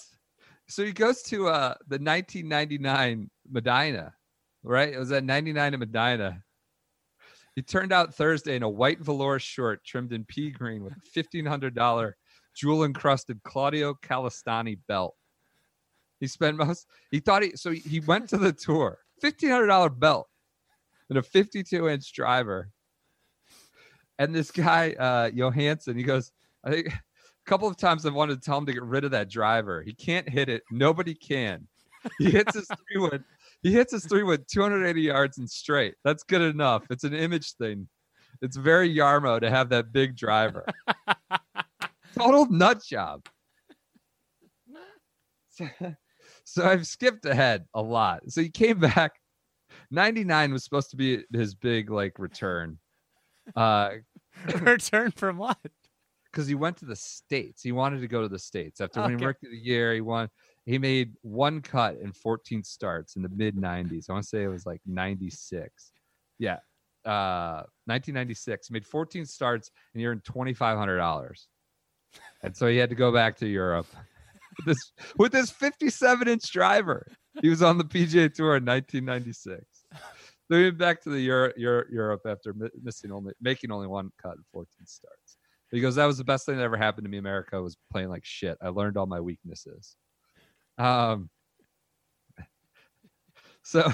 [0.68, 4.14] so he goes to uh the 1999 Medinah,
[4.64, 4.94] right?
[4.94, 6.44] It was at 99 in Medinah.
[7.56, 11.20] He turned out Thursday in a white velour short trimmed in pea green with a
[11.20, 12.14] $1,500
[12.56, 15.16] jewel encrusted Claudio Calistani belt.
[16.20, 20.28] He spent most, he thought he, so he- he went to the tour, $1,500 belt
[21.10, 22.72] and a 52 inch driver.
[24.20, 26.32] And this guy, uh, Johansson, he goes,
[26.64, 27.02] I think a
[27.46, 29.82] couple of times I've wanted to tell him to get rid of that driver.
[29.82, 30.64] He can't hit it.
[30.72, 31.68] Nobody can.
[32.20, 33.24] He hits his three wood.
[33.64, 35.96] He hits his three with 280 yards and straight.
[36.04, 36.84] That's good enough.
[36.90, 37.88] It's an image thing.
[38.42, 40.66] It's very Jarmo to have that big driver.
[42.18, 43.26] Total nut job.
[45.50, 45.68] So,
[46.44, 48.24] so I've skipped ahead a lot.
[48.30, 49.14] So he came back.
[49.92, 52.78] 99 was supposed to be his big like return.
[53.56, 53.92] Uh
[54.62, 55.58] Return from what?
[56.32, 57.62] because he went to the states.
[57.62, 59.14] He wanted to go to the states after Okay.
[59.14, 59.94] rookie of the year.
[59.94, 60.28] He won.
[60.66, 64.10] He made one cut in 14 starts in the mid 90s.
[64.10, 65.92] I want to say it was like 96.
[66.40, 66.60] Yeah,
[67.06, 68.72] uh, 1996.
[68.72, 71.48] Made 14 starts and he earned 2,500 dollars.
[72.44, 73.88] And so he had to go back to Europe
[74.58, 77.06] with this with this 57 inch driver.
[77.42, 79.66] He was on the PGA Tour in 1996.
[80.50, 82.54] Then he went back to the Euro, Euro, Europe after
[82.84, 85.38] missing only making only one cut in 14 starts.
[85.72, 87.18] He goes, "That was the best thing that ever happened to me.
[87.18, 88.58] America was playing like shit.
[88.62, 89.98] I learned all my weaknesses."
[90.78, 91.30] Um.
[93.62, 93.92] So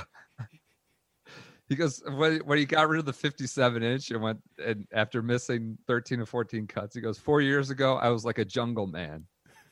[1.69, 5.21] he goes when, when he got rid of the 57 inch and went and after
[5.21, 8.87] missing 13 or 14 cuts, he goes, Four years ago, I was like a jungle
[8.87, 9.25] man.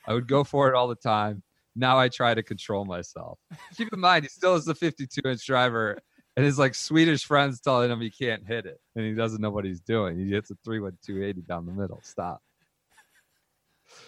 [0.06, 1.42] I would go for it all the time.
[1.74, 3.38] Now I try to control myself.
[3.76, 5.98] Keep in mind, he still is the 52 inch driver,
[6.36, 9.50] and his like Swedish friends telling him he can't hit it, and he doesn't know
[9.50, 10.18] what he's doing.
[10.18, 12.00] He hits a 3 1 280 down the middle.
[12.02, 12.40] Stop.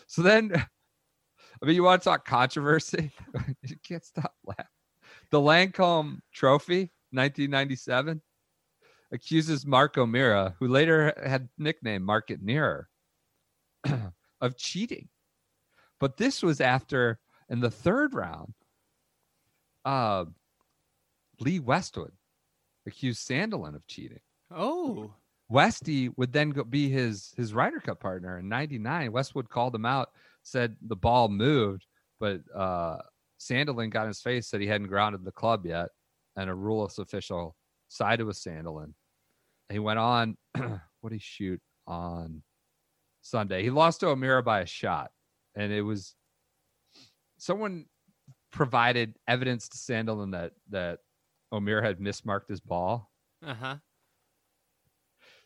[0.07, 0.53] So then,
[1.63, 3.13] I mean, you want to talk controversy?
[3.63, 4.65] you can't stop laughing.
[5.31, 8.21] The Lancome Trophy, 1997,
[9.13, 12.89] accuses Mark O'Meara, who later had nickname Market Nearer,
[14.41, 15.09] of cheating.
[15.99, 18.55] But this was after, in the third round,
[19.85, 20.25] uh,
[21.41, 22.13] Lee Westwood
[22.87, 24.21] accused Sandelin of cheating.
[24.51, 25.13] Oh,
[25.49, 29.13] Westy would then go be his his Ryder Cup partner in '99.
[29.13, 30.11] Westwood called him out,
[30.51, 31.87] said the ball moved,
[32.19, 32.99] but uh,
[33.39, 35.89] Sandelin got in his face, said he hadn't grounded the club yet,
[36.37, 37.57] and a ruleless official
[37.89, 38.93] sided with Sandelin.
[39.71, 40.37] He went on.
[40.55, 42.43] what did he shoot on
[43.23, 43.63] Sunday?
[43.63, 45.11] He lost to O'Meara by a shot,
[45.55, 46.15] and it was
[47.39, 47.87] someone
[48.51, 50.99] provided evidence to Sandelin that that
[51.53, 53.11] O'Meara had mismarked his ball.
[53.47, 53.77] uh huh.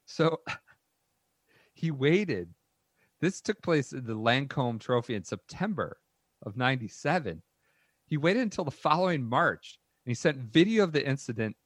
[0.07, 0.41] So
[1.75, 2.55] he waited.
[3.21, 5.99] This took place in the Lancome Trophy in September
[6.45, 7.43] of 97.
[8.07, 11.57] He waited until the following March and he sent video of the incident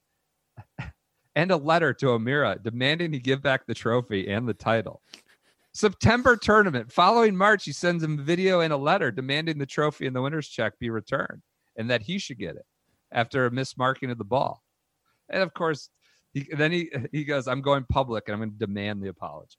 [1.34, 5.03] and a letter to O'Meara demanding he give back the trophy and the title.
[5.72, 6.90] September tournament.
[6.90, 10.49] Following March, he sends him video and a letter demanding the trophy and the winner's
[10.49, 11.42] check be returned
[11.76, 12.66] and that he should get it
[13.12, 14.62] after a mismarking of the ball.
[15.28, 15.90] And of course,
[16.32, 19.57] he, then he he goes, "I'm going public and I'm going to demand the apology."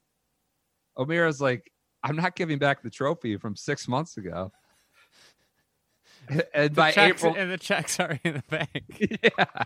[0.97, 1.71] O'Meara's like,
[2.03, 4.51] "I'm not giving back the trophy from six months ago."
[6.53, 9.19] And The by checks, April, and the checks are in the bank.
[9.23, 9.63] yeah,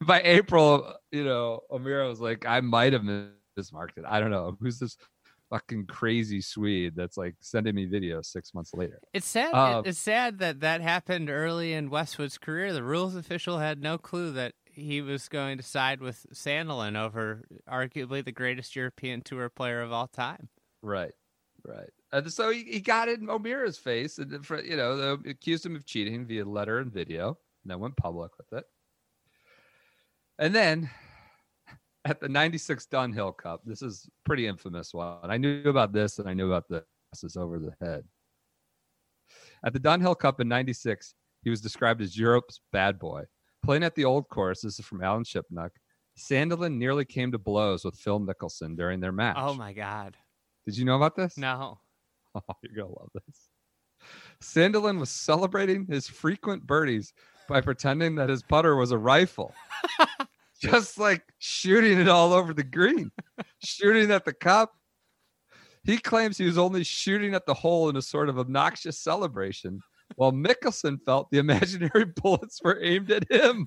[0.00, 4.04] by April, you know, O'Meara was like, "I might have mismarked it.
[4.06, 4.96] I don't know who's this
[5.50, 9.52] fucking crazy Swede that's like sending me videos six months later." It's sad.
[9.54, 12.72] Um, it's sad that that happened early in Westwood's career.
[12.72, 17.42] The rules official had no clue that he was going to side with Sandelin over
[17.68, 20.48] arguably the greatest European Tour player of all time.
[20.82, 21.12] Right,
[21.64, 21.90] right.
[22.12, 25.76] Uh, and so he, he got in O'Meara's face, and for, you know, accused him
[25.76, 28.64] of cheating via letter and video, and then went public with it.
[30.38, 30.90] And then
[32.04, 35.18] at the '96 Dunhill Cup, this is pretty infamous one.
[35.24, 38.04] I knew about this, and I knew about the passes over the head.
[39.64, 43.24] At the Dunhill Cup in '96, he was described as Europe's bad boy.
[43.64, 45.70] Playing at the old course, this is from Alan Shipnuck.
[46.18, 49.36] Sandelin nearly came to blows with Phil Mickelson during their oh match.
[49.38, 50.16] Oh my God!
[50.68, 51.38] Did you know about this?
[51.38, 51.78] No.
[52.34, 53.48] Oh, you're gonna love this.
[54.42, 57.14] Sandelin was celebrating his frequent birdies
[57.48, 59.54] by pretending that his putter was a rifle,
[60.60, 63.10] just like shooting it all over the green,
[63.64, 64.74] shooting at the cup.
[65.84, 69.80] He claims he was only shooting at the hole in a sort of obnoxious celebration,
[70.16, 73.66] while Mickelson felt the imaginary bullets were aimed at him.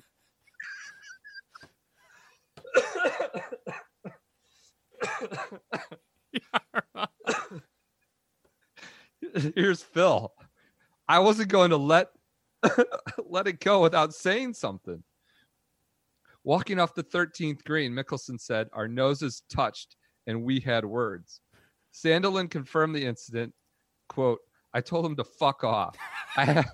[9.54, 10.32] Here's Phil.
[11.08, 12.08] I wasn't going to let
[13.26, 15.02] let it go without saying something.
[16.44, 21.40] Walking off the 13th green, Mickelson said, Our noses touched and we had words.
[21.92, 23.52] Sandelin confirmed the incident.
[24.08, 24.40] Quote,
[24.74, 25.96] I told him to fuck off.
[26.36, 26.70] I have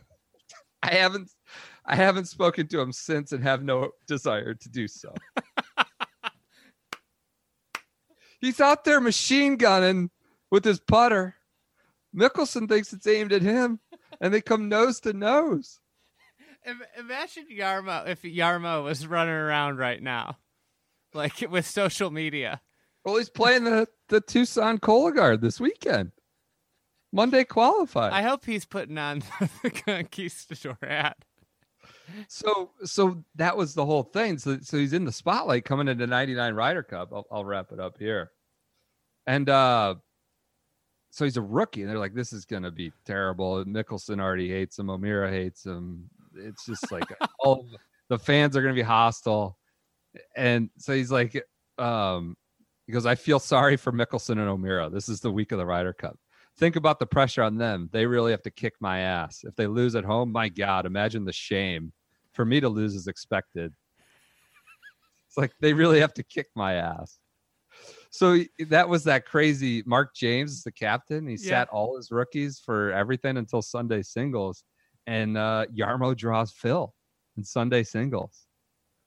[0.82, 1.30] I haven't
[1.84, 5.12] I haven't spoken to him since and have no desire to do so.
[8.40, 10.10] He's out there machine gunning
[10.50, 11.34] with his putter.
[12.14, 13.80] Mickelson thinks it's aimed at him,
[14.20, 15.80] and they come nose to nose.
[16.98, 20.36] Imagine Jarmo if Jarmo was running around right now,
[21.14, 22.60] like with social media.
[23.04, 26.12] Well, he's playing the, the Tucson Cologuard this weekend.
[27.12, 28.12] Monday qualified.
[28.12, 29.22] I hope he's putting on
[29.62, 31.16] the conquistador hat.
[32.28, 34.38] So so that was the whole thing.
[34.38, 37.10] So so he's in the spotlight coming into 99 Ryder Cup.
[37.12, 38.30] I'll, I'll wrap it up here.
[39.26, 39.96] And uh
[41.10, 43.64] so he's a rookie, and they're like, this is gonna be terrible.
[43.64, 46.08] Mickelson already hates him, O'Meara hates him.
[46.34, 47.04] It's just like
[47.40, 47.66] all
[48.08, 49.58] the fans are gonna be hostile.
[50.36, 51.42] And so he's like,
[51.78, 52.36] um,
[52.86, 54.90] he goes, I feel sorry for Mickelson and O'Meara.
[54.90, 56.18] This is the week of the Ryder Cup.
[56.56, 57.88] think about the pressure on them.
[57.92, 59.44] They really have to kick my ass.
[59.44, 61.92] If they lose at home, my God, imagine the shame.
[62.38, 63.74] For me to lose is expected.
[65.26, 67.18] It's like they really have to kick my ass.
[68.10, 69.82] So that was that crazy.
[69.86, 71.26] Mark James is the captain.
[71.26, 71.48] He Yeah.
[71.48, 74.62] sat all his rookies for everything until Sunday singles,
[75.08, 76.94] and uh, Jarmo draws Phil
[77.36, 78.46] in Sunday singles.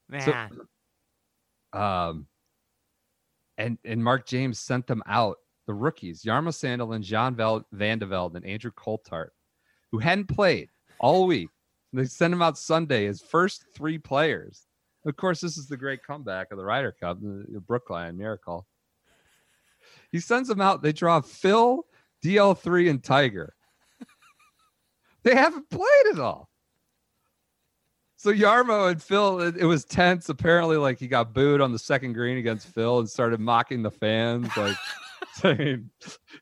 [0.10, 0.68] Man.
[1.72, 2.28] Um,
[3.58, 8.08] and and Mark James sent them out the rookies: Jarmo Sandelin, John Vel- Van de
[8.08, 9.30] Velde, and Andrew Coltart,
[9.90, 10.68] who hadn't played
[11.00, 11.48] all week.
[11.94, 14.66] They sent him out Sunday his first three players.
[15.06, 18.68] Of course, this is the great comeback of the Ryder Cup, the, Brookline Miracle.
[20.12, 20.82] He sends them out.
[20.82, 21.86] They draw Phil,
[22.24, 23.56] DL3, and Tiger.
[25.24, 26.50] they haven't played at all.
[28.16, 30.30] So Jarmo and Phil, it, it was tense.
[30.30, 33.90] Apparently, like he got booed on the second green against Phil and started mocking the
[33.90, 34.78] fans, like
[35.34, 35.90] saying,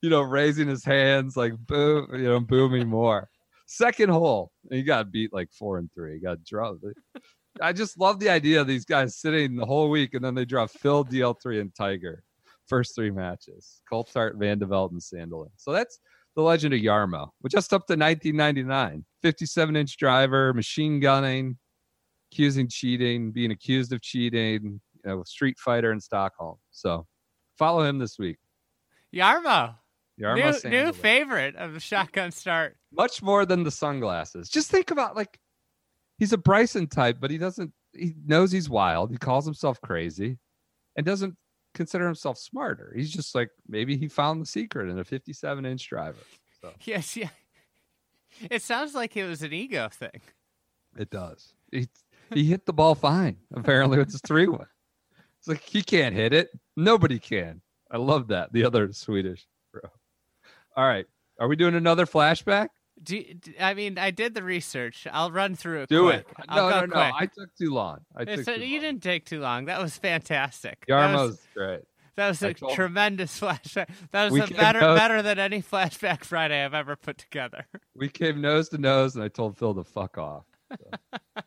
[0.01, 3.29] you know, raising his hands, like boo, you know, boo me more.
[3.71, 6.13] Second hole, and he got beat like four and three.
[6.15, 6.83] He got dropped.
[7.61, 10.43] I just love the idea of these guys sitting the whole week and then they
[10.43, 12.23] draw Phil, DL3, and Tiger.
[12.67, 13.81] First three matches.
[13.91, 15.51] Coltart, Van de Velde, and Sandelin.
[15.57, 15.99] So that's
[16.35, 17.29] the legend of Jarmo.
[17.43, 19.05] We're just up to 1999.
[19.21, 21.55] 57 inch driver, machine gunning,
[22.31, 26.55] accusing cheating, being accused of cheating, you know, street fighter in Stockholm.
[26.71, 27.05] So
[27.59, 28.37] follow him this week.
[29.13, 29.75] Jarmo.
[30.19, 32.77] Jarmo New, new favorite of the shotgun start.
[32.91, 34.49] Much more than the sunglasses.
[34.49, 35.39] Just think about like
[36.17, 39.11] he's a Bryson type, but he doesn't he knows he's wild.
[39.11, 40.37] He calls himself crazy
[40.95, 41.35] and doesn't
[41.73, 42.91] consider himself smarter.
[42.95, 46.17] He's just like maybe he found the secret in a 57 inch driver.
[46.61, 47.29] So Yes, yeah.
[48.49, 50.21] It sounds like it was an ego thing.
[50.97, 51.53] it does.
[51.71, 51.87] He
[52.33, 54.67] he hit the ball fine, apparently with his three one.
[55.39, 56.49] It's like he can't hit it.
[56.75, 57.61] Nobody can.
[57.89, 58.51] I love that.
[58.53, 59.47] The other Swedish.
[60.79, 61.05] All right.
[61.41, 62.69] Are we doing another flashback?
[63.03, 63.21] Do,
[63.59, 65.05] I mean, I did the research.
[65.11, 65.89] I'll run through it.
[65.89, 66.19] Do quick.
[66.21, 66.45] it.
[66.47, 66.91] I'll No, no, no.
[66.93, 67.13] quick.
[67.17, 67.99] I took too long.
[68.15, 68.81] I took a- too you long.
[68.81, 69.65] didn't take too long.
[69.65, 70.85] That was fantastic.
[70.87, 71.81] That was, Jarmo's great.
[72.15, 73.89] that was I a tremendous flashback.
[74.11, 77.65] That was better go- better than any flashback Friday I've ever put together.
[77.95, 80.45] We came nose to nose, and I told Phil to fuck off.
[80.71, 81.41] So.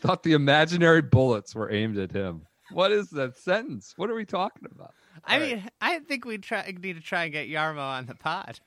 [0.00, 2.42] Thought the imaginary bullets were aimed at him.
[2.70, 3.94] What is that sentence?
[3.96, 4.94] What are we talking about?
[5.24, 5.50] I right.
[5.56, 8.60] mean, I think we try need to try and get Jarmo on the pod.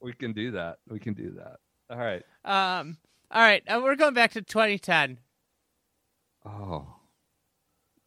[0.00, 0.78] We can do that.
[0.88, 1.56] We can do that.
[1.90, 2.22] All right.
[2.44, 2.98] Um,
[3.30, 5.18] all right, uh, we're going back to 2010
[6.46, 6.86] Oh,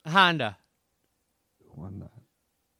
[0.05, 0.57] Honda.
[1.59, 2.11] who won that?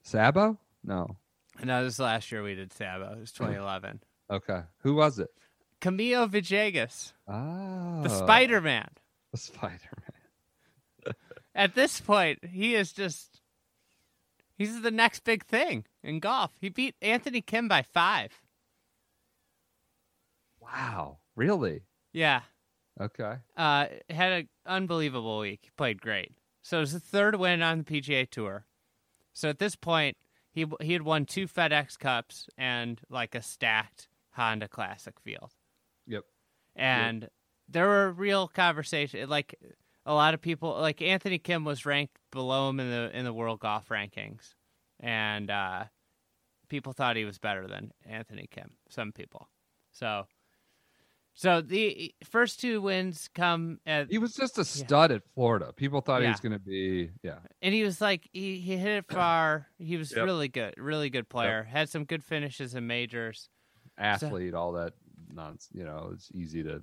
[0.04, 0.58] Sabo?
[0.84, 1.18] No.
[1.64, 3.14] No, this is last year we did Sabo.
[3.14, 4.02] It was 2011.
[4.30, 4.62] Okay.
[4.84, 5.30] Who was it?
[5.82, 8.90] Camilo Villegas, Ah, the Spider Man.
[9.32, 9.92] The Spider
[11.06, 11.14] Man.
[11.56, 13.42] At this point, he is just.
[14.58, 16.52] He's the next big thing in golf.
[16.60, 18.42] He beat Anthony Kim by five.
[20.60, 21.20] Wow.
[21.36, 21.84] Really?
[22.12, 22.42] Yeah.
[23.00, 23.36] Okay.
[23.56, 25.60] Uh, had an unbelievable week.
[25.64, 26.32] He played great.
[26.64, 28.66] So it was the third win on the PGA Tour.
[29.34, 30.18] So at this point,
[30.52, 35.52] he he had won two FedEx Cups and like a stacked Honda Classic field.
[36.08, 36.24] Yep.
[36.76, 37.30] And
[37.70, 39.30] there were real conversations.
[39.30, 39.56] Like
[40.08, 43.34] a lot of people, like Anthony Kim was ranked below him in the in the
[43.34, 44.56] world golf rankings,
[45.00, 45.84] and uh,
[46.70, 48.72] people thought he was better than Anthony Kim.
[48.90, 49.50] Some people.
[49.92, 50.26] So.
[51.40, 55.72] So the first two wins come at He was just a stud at Florida.
[55.72, 57.36] People thought he was going to be, yeah.
[57.62, 59.68] and he was like he, he hit it far.
[59.78, 60.26] He was Yep.
[60.26, 61.62] really good, really good player.
[61.62, 63.50] Had some good finishes in majors.
[64.00, 64.94] athlete, all that
[65.32, 65.70] nonsense.
[65.74, 66.82] You know, it's easy to,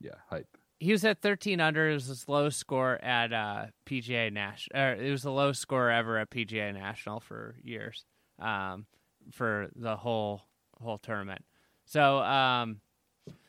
[0.00, 0.54] yeah, hype.
[0.80, 1.88] He was at 13 under.
[1.90, 4.80] It was his low score at uh, PGA National.
[5.00, 8.04] It was the lowest score ever at PGA National for years,
[8.38, 8.86] um,
[9.32, 10.42] for the whole
[10.82, 11.44] whole tournament.
[11.86, 12.80] So, um,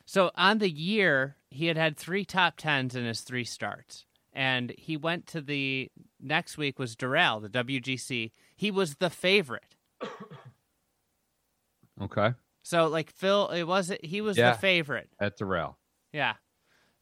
[0.06, 4.72] so on the year, he had had three top tens in his three starts, and
[4.78, 8.30] he went to the next week was Doral, the WGC.
[8.56, 9.74] He was the favorite.
[12.00, 12.34] Okay.
[12.62, 14.52] So like Phil, it was he was Yeah.
[14.52, 15.08] the favorite.
[15.18, 15.76] At Doral.
[16.12, 16.34] Yeah.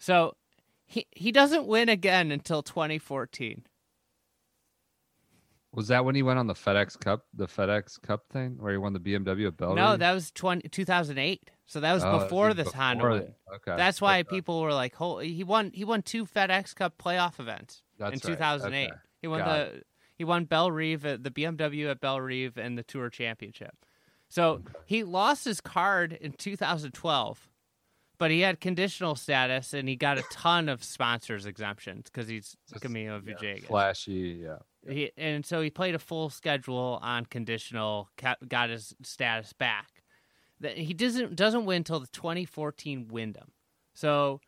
[0.05, 0.37] So
[0.85, 3.65] he he doesn't win again until 2014.
[5.73, 8.77] Was that when he went on the FedEx Cup, the FedEx Cup thing, where he
[8.77, 9.77] won the BMW at Bellerive?
[9.77, 11.51] No, that was 20, 2008.
[11.65, 13.35] So that was Oh, before was this Honda before win.
[13.55, 13.77] Okay.
[13.77, 14.29] That's why okay.
[14.29, 15.71] people were like, "Holy!" He won.
[15.73, 18.37] He won two FedEx Cup playoff events That's in right.
[18.39, 18.85] 2008.
[18.85, 18.97] Okay.
[19.23, 19.83] He won Got the
[20.17, 23.75] he won Bellerive at the BMW at Bellerive and the Tour Championship.
[24.29, 27.49] So he lost his card in 2012,
[28.25, 32.57] but he had conditional status and he got a ton of sponsors exemptions because he's
[32.77, 33.67] Camilo yeah, Villegas.
[33.67, 34.57] Flashy, yeah.
[34.89, 38.09] He, and so he played a full schedule on conditional,
[38.49, 40.03] got his status back.
[40.61, 43.53] That he doesn't doesn't win until the 2014 Wyndham.
[43.93, 44.41] So,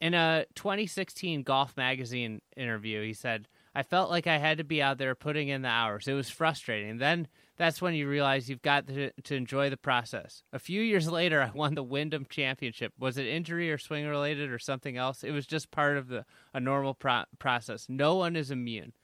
[0.00, 4.80] in a 2016 Golf Magazine interview, he said, "I felt like I had to be
[4.80, 6.06] out there putting in the hours.
[6.06, 6.98] It was frustrating.
[6.98, 7.26] Then
[7.62, 10.42] that's when you realize you've got to, to enjoy the process.
[10.52, 12.92] A few years later, I won the Wyndham Championship.
[12.98, 15.22] Was it injury or swing related or something else?
[15.22, 17.86] It was just part of the a normal pro- process.
[17.88, 18.94] No one is immune.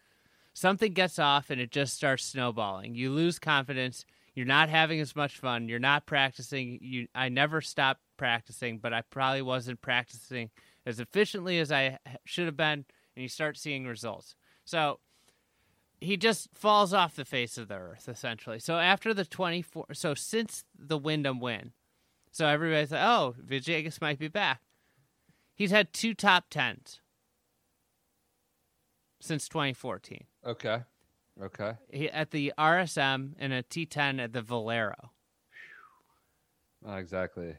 [0.55, 2.97] Something gets off and it just starts snowballing.
[2.97, 4.05] You lose confidence.
[4.35, 5.69] You're not having as much fun.
[5.69, 6.81] You're not practicing.
[6.83, 10.51] You, I never stopped practicing, but I probably wasn't practicing
[10.85, 12.85] as efficiently as I should have been.
[13.15, 14.35] And you start seeing results.
[14.65, 14.99] So
[16.01, 18.59] he just falls off the face of the earth essentially.
[18.59, 21.73] So after the 24 so since the Wyndham win.
[22.31, 24.61] So everybody's like, "Oh, Villegas might be back."
[25.55, 27.01] He's had two top 10s
[29.21, 30.25] since 2014.
[30.47, 30.83] Okay.
[31.43, 31.73] Okay.
[31.91, 35.13] He, at the RSM and a T10 at the Valero.
[36.85, 37.57] Not exactly.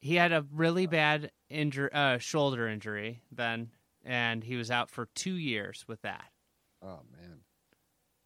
[0.00, 3.70] He had a really bad injury uh, shoulder injury then
[4.04, 6.30] and he was out for 2 years with that.
[6.82, 7.40] Oh man.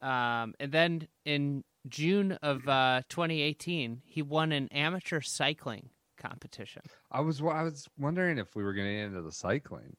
[0.03, 5.89] Um, and then in June of uh, 2018, he won an amateur cycling
[6.19, 6.83] competition.
[7.11, 9.97] I was I was wondering if we were going to get into the cycling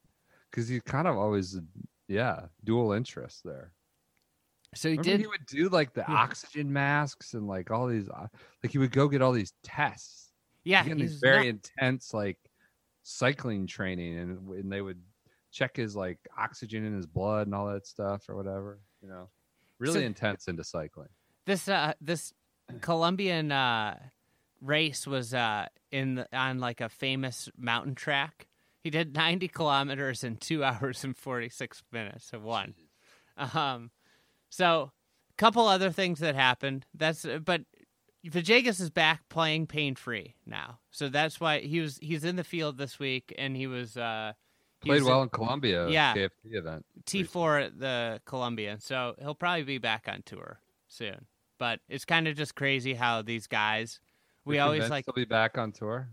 [0.52, 1.60] because you kind of always
[2.08, 3.72] yeah dual interest there.
[4.76, 5.20] So he Remember did.
[5.22, 6.16] he would do like the Yeah.
[6.16, 8.28] oxygen masks and like all these uh,
[8.64, 10.32] like he would go get all these tests.
[10.64, 12.38] yeah, these he's very not- intense like
[13.04, 15.02] cycling training and and they would
[15.52, 19.30] check his like oxygen in his blood and all that stuff or whatever, you know.
[19.84, 21.10] Really So- intense into cycling.
[21.46, 22.34] this uh, this
[22.82, 24.00] Colombian uh,
[24.62, 28.48] race was uh, in the, on like a famous mountain track.
[28.84, 32.74] He did 90 kilometers in two hours and 46 minutes and won.
[33.38, 33.92] Um,
[34.50, 34.92] so
[35.32, 36.86] a couple other things that happened.
[36.94, 37.62] That's but
[38.26, 42.44] Villegas is back playing pain free now, so that's why he was he's in the
[42.44, 44.32] field this week and he was uh,
[44.86, 46.14] Played well in Colombia Yeah.
[46.16, 46.86] KFT event.
[47.06, 51.26] T four at the Colombian, so he'll probably be back on tour soon.
[51.60, 54.00] But it's kind of just crazy how these guys.
[54.46, 55.06] We You're always like.
[55.06, 56.10] he'll be back on tour.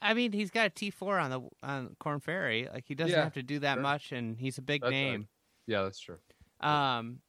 [0.00, 2.68] I mean, he's got a T four on the on Corn Ferry.
[2.72, 3.82] Like he doesn't Yeah, have to do that sure.
[3.82, 4.96] much, and he's a big That's right.
[4.96, 5.28] name.
[5.66, 6.18] Yeah, that's true.
[6.60, 7.20] Um,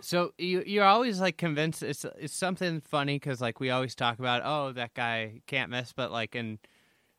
[0.00, 4.18] so you you're always like convinced it's it's something funny because like we always talk
[4.18, 6.58] about oh that guy can't miss, but like and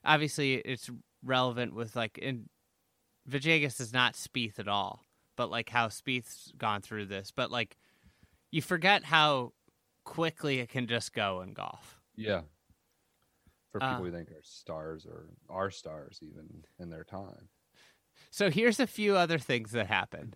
[0.04, 0.90] obviously it's
[1.24, 2.50] relevant with like in
[3.30, 5.06] Villegas is not Spieth at all,
[5.38, 7.78] but like how Spieth's gone through this, but like
[8.52, 9.54] you forget how
[10.06, 12.00] quickly it can just go in golf.
[12.16, 12.42] Yeah.
[13.72, 17.50] For Uh, people we think are stars or are stars even in their time.
[18.32, 20.36] So here's a few other things that happened.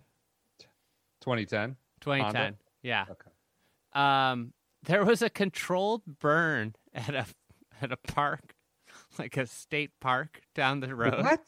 [1.20, 1.76] 2010.
[2.00, 3.06] 2010, yeah.
[3.10, 3.30] Okay.
[3.94, 7.26] Um, there was a controlled burn at a
[7.80, 8.54] at a park,
[9.18, 11.22] like a state park down the road.
[11.22, 11.40] What?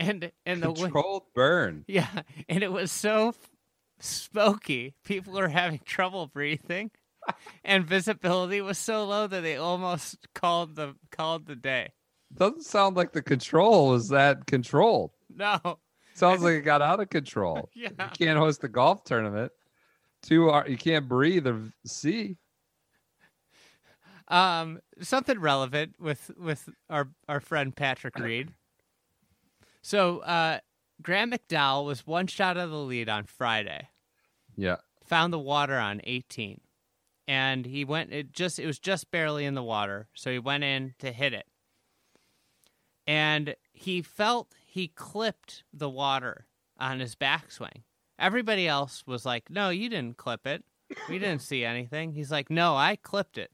[0.00, 1.84] And and the Controlled burn.
[1.86, 3.34] yeah, and it was so
[4.00, 4.94] smoky.
[5.04, 6.90] People were having trouble breathing,
[7.62, 11.92] and visibility was so low that they almost called the called the day.
[12.34, 15.10] Doesn't sound like the control was that controlled.
[15.28, 15.78] No,
[16.14, 17.70] Sounds like it got out of control.
[17.74, 17.90] yeah.
[17.98, 19.52] You can't host a golf tournament.
[20.22, 22.36] Two are you can't breathe or see.
[24.28, 28.52] Um, something relevant with with our our friend Patrick Reed.
[29.82, 30.60] So, uh,
[31.02, 33.88] Graham McDowell was one shot of the lead on Friday.
[34.56, 34.76] Yeah.
[35.06, 36.60] Found the water on 18,
[37.26, 38.12] and he went.
[38.12, 41.32] It just it was just barely in the water, so he went in to hit
[41.32, 41.46] it,
[43.06, 46.46] and he felt he clipped the water
[46.78, 47.82] on his backswing.
[48.18, 50.64] Everybody else was like, "No, you didn't clip it.
[51.08, 53.50] We didn't see anything." He's like, "No, I clipped it."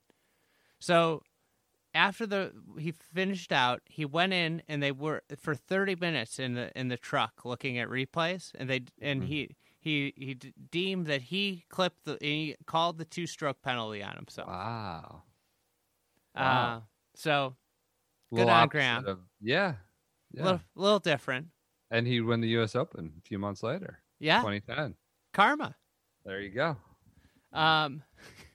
[0.79, 1.23] So
[1.97, 6.55] after the he finished out, he went in and they were for 30 minutes in
[6.55, 11.07] the in the truck looking at replays and they and he he he d- deemed
[11.07, 14.49] that he clipped the he called the two stroke penalty on himself.
[14.49, 15.23] Wow.
[16.35, 16.83] Uh Wow.
[17.15, 17.57] so
[18.35, 19.07] Good on Graham.
[19.07, 19.69] of- yeah.
[19.71, 19.77] a
[20.33, 20.45] Yeah.
[20.45, 21.49] little, little different.
[21.91, 24.01] and he'd win the US Open a few months later.
[24.19, 24.41] Yeah.
[24.41, 24.97] 2010.
[25.33, 25.75] Karma.
[26.25, 26.77] There you go.
[27.53, 28.03] Um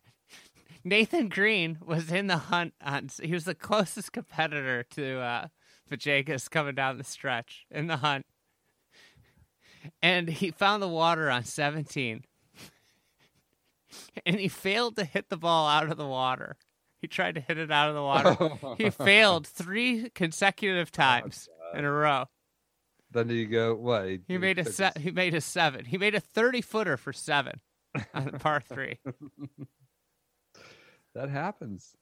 [0.84, 5.48] Nathan Green was in the hunt on he was the closest competitor to uh
[5.90, 8.26] Villegas coming down the stretch in the hunt.
[10.02, 12.24] And he found the water on 17.
[14.26, 16.56] And he failed to hit the ball out of the water.
[17.02, 18.76] He tried to hit it out of the water.
[18.78, 22.26] he failed 3 consecutive times in a row.
[23.12, 24.08] Then did you go what?
[24.28, 25.84] He made a se- he made a seven.
[25.84, 27.60] He made a thirty footer for seven
[28.14, 29.00] on the par three.
[31.16, 31.96] That happens.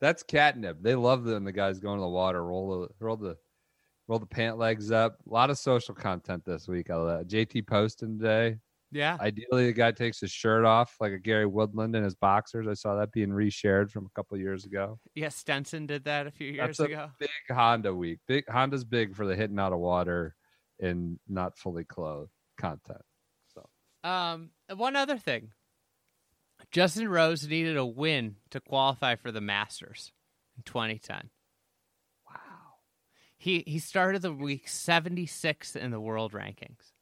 [0.00, 0.82] That's catnip.
[0.82, 3.36] They love when the guys go into the water, roll the roll the
[4.08, 5.18] roll the pant legs up.
[5.28, 6.90] A lot of social content this week.
[6.90, 8.56] I love JT posting today.
[8.94, 12.68] Yeah, Ideally, the guy takes his shirt off like a Gary Woodland in his boxers.
[12.68, 14.98] I saw that being reshared from a couple years ago.
[15.14, 15.30] yeah.
[15.30, 17.10] Stenson did that a few years That's a ago.
[17.18, 18.18] big Honda week.
[18.28, 20.34] Big Honda's big for the hitting out of water
[20.78, 23.00] and not fully clothed content.
[23.54, 23.66] So
[24.06, 25.52] Um, one other thing.
[26.72, 30.10] Justin Rose needed a win to qualify for the Masters
[30.56, 31.30] in 2010.
[32.26, 32.34] wow,
[33.36, 36.92] He he started the week 76th in the world rankings.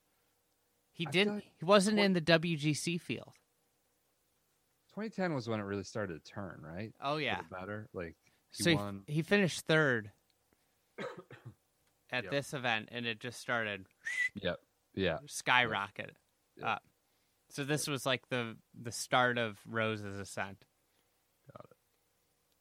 [0.93, 1.35] He I didn't.
[1.37, 3.33] like He wasn't twen- in the WGC field.
[4.95, 6.93] 2010 was when it really started to turn, right?
[7.01, 7.41] Oh yeah.
[7.51, 7.89] better.
[7.95, 8.17] Like
[8.51, 9.03] he so he, won.
[9.07, 10.11] he finished third
[12.11, 12.31] at Yep.
[12.33, 13.87] this event, and it just started
[14.35, 14.59] Yep.
[14.95, 15.19] Yeah.
[15.27, 16.17] skyrocket
[16.57, 16.73] Yeah.
[16.73, 16.83] up.
[17.51, 20.65] So this was like the the start of Rose's ascent.
[21.53, 21.77] Got it.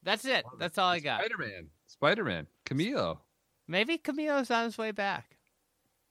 [0.03, 0.45] That's it.
[0.57, 1.21] That's all I got.
[1.21, 1.67] Spider Man.
[1.87, 2.47] Spider Man.
[2.65, 3.19] Camilo.
[3.67, 5.37] Maybe Camilo's on his way back.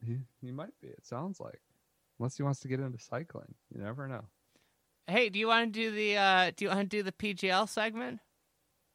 [0.04, 0.88] He, he might be.
[0.88, 1.60] It sounds like.
[2.18, 3.54] Unless he wants to get into cycling.
[3.74, 4.24] You never know.
[5.08, 7.68] Hey, do you want to do the uh do you want to do the PGL
[7.68, 8.20] segment?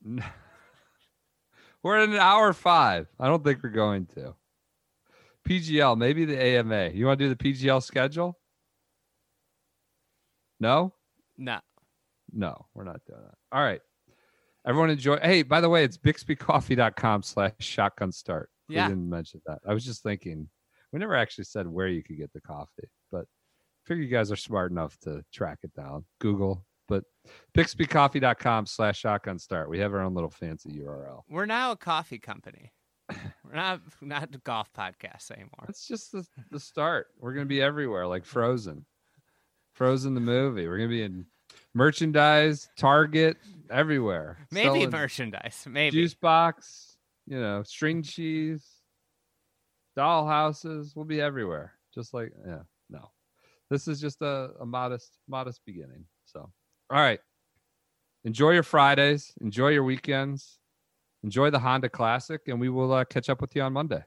[0.03, 0.23] No.
[1.83, 3.07] We're at an hour five.
[3.19, 4.35] I don't think we're going to.
[5.45, 6.91] PGL, maybe the AMA.
[6.93, 8.39] You want to do the PGL schedule?
[10.59, 10.93] No?
[11.37, 11.59] No.
[12.31, 13.35] No, we're not doing that.
[13.51, 13.81] All right.
[14.65, 15.17] Everyone enjoy.
[15.17, 18.49] Hey, by the way, it's bixbycoffee.com slash shotgun start.
[18.69, 18.87] Yeah.
[18.87, 19.59] We didn't mention that.
[19.67, 20.47] I was just thinking,
[20.91, 24.31] we never actually said where you could get the coffee, but I figure you guys
[24.31, 26.05] are smart enough to track it down.
[26.21, 27.03] Google, but
[27.57, 29.69] bixbycoffee.com slash shotgun start.
[29.69, 31.21] We have our own little fancy URL.
[31.29, 32.71] We're now a coffee company.
[33.43, 35.65] We're not not golf podcast anymore.
[35.67, 37.07] That's just the, the start.
[37.19, 38.85] We're going to be everywhere, like Frozen.
[39.73, 40.67] Frozen the movie.
[40.67, 41.25] We're going to be in
[41.73, 43.37] merchandise, Target,
[43.71, 44.37] everywhere.
[44.51, 45.65] Maybe Selling merchandise.
[45.69, 45.97] Maybe.
[45.97, 48.65] Juice box, you know, string cheese,
[49.95, 50.93] doll houses.
[50.95, 51.73] We'll be everywhere.
[51.93, 53.11] Just like, yeah, no.
[53.69, 56.05] This is just a, a modest, modest beginning.
[56.25, 56.39] So,
[56.89, 57.19] all right.
[58.25, 59.33] Enjoy your Fridays.
[59.41, 60.59] Enjoy your weekends.
[61.23, 64.03] Enjoy the Honda Classic, and we will uh, catch up with you on Monday.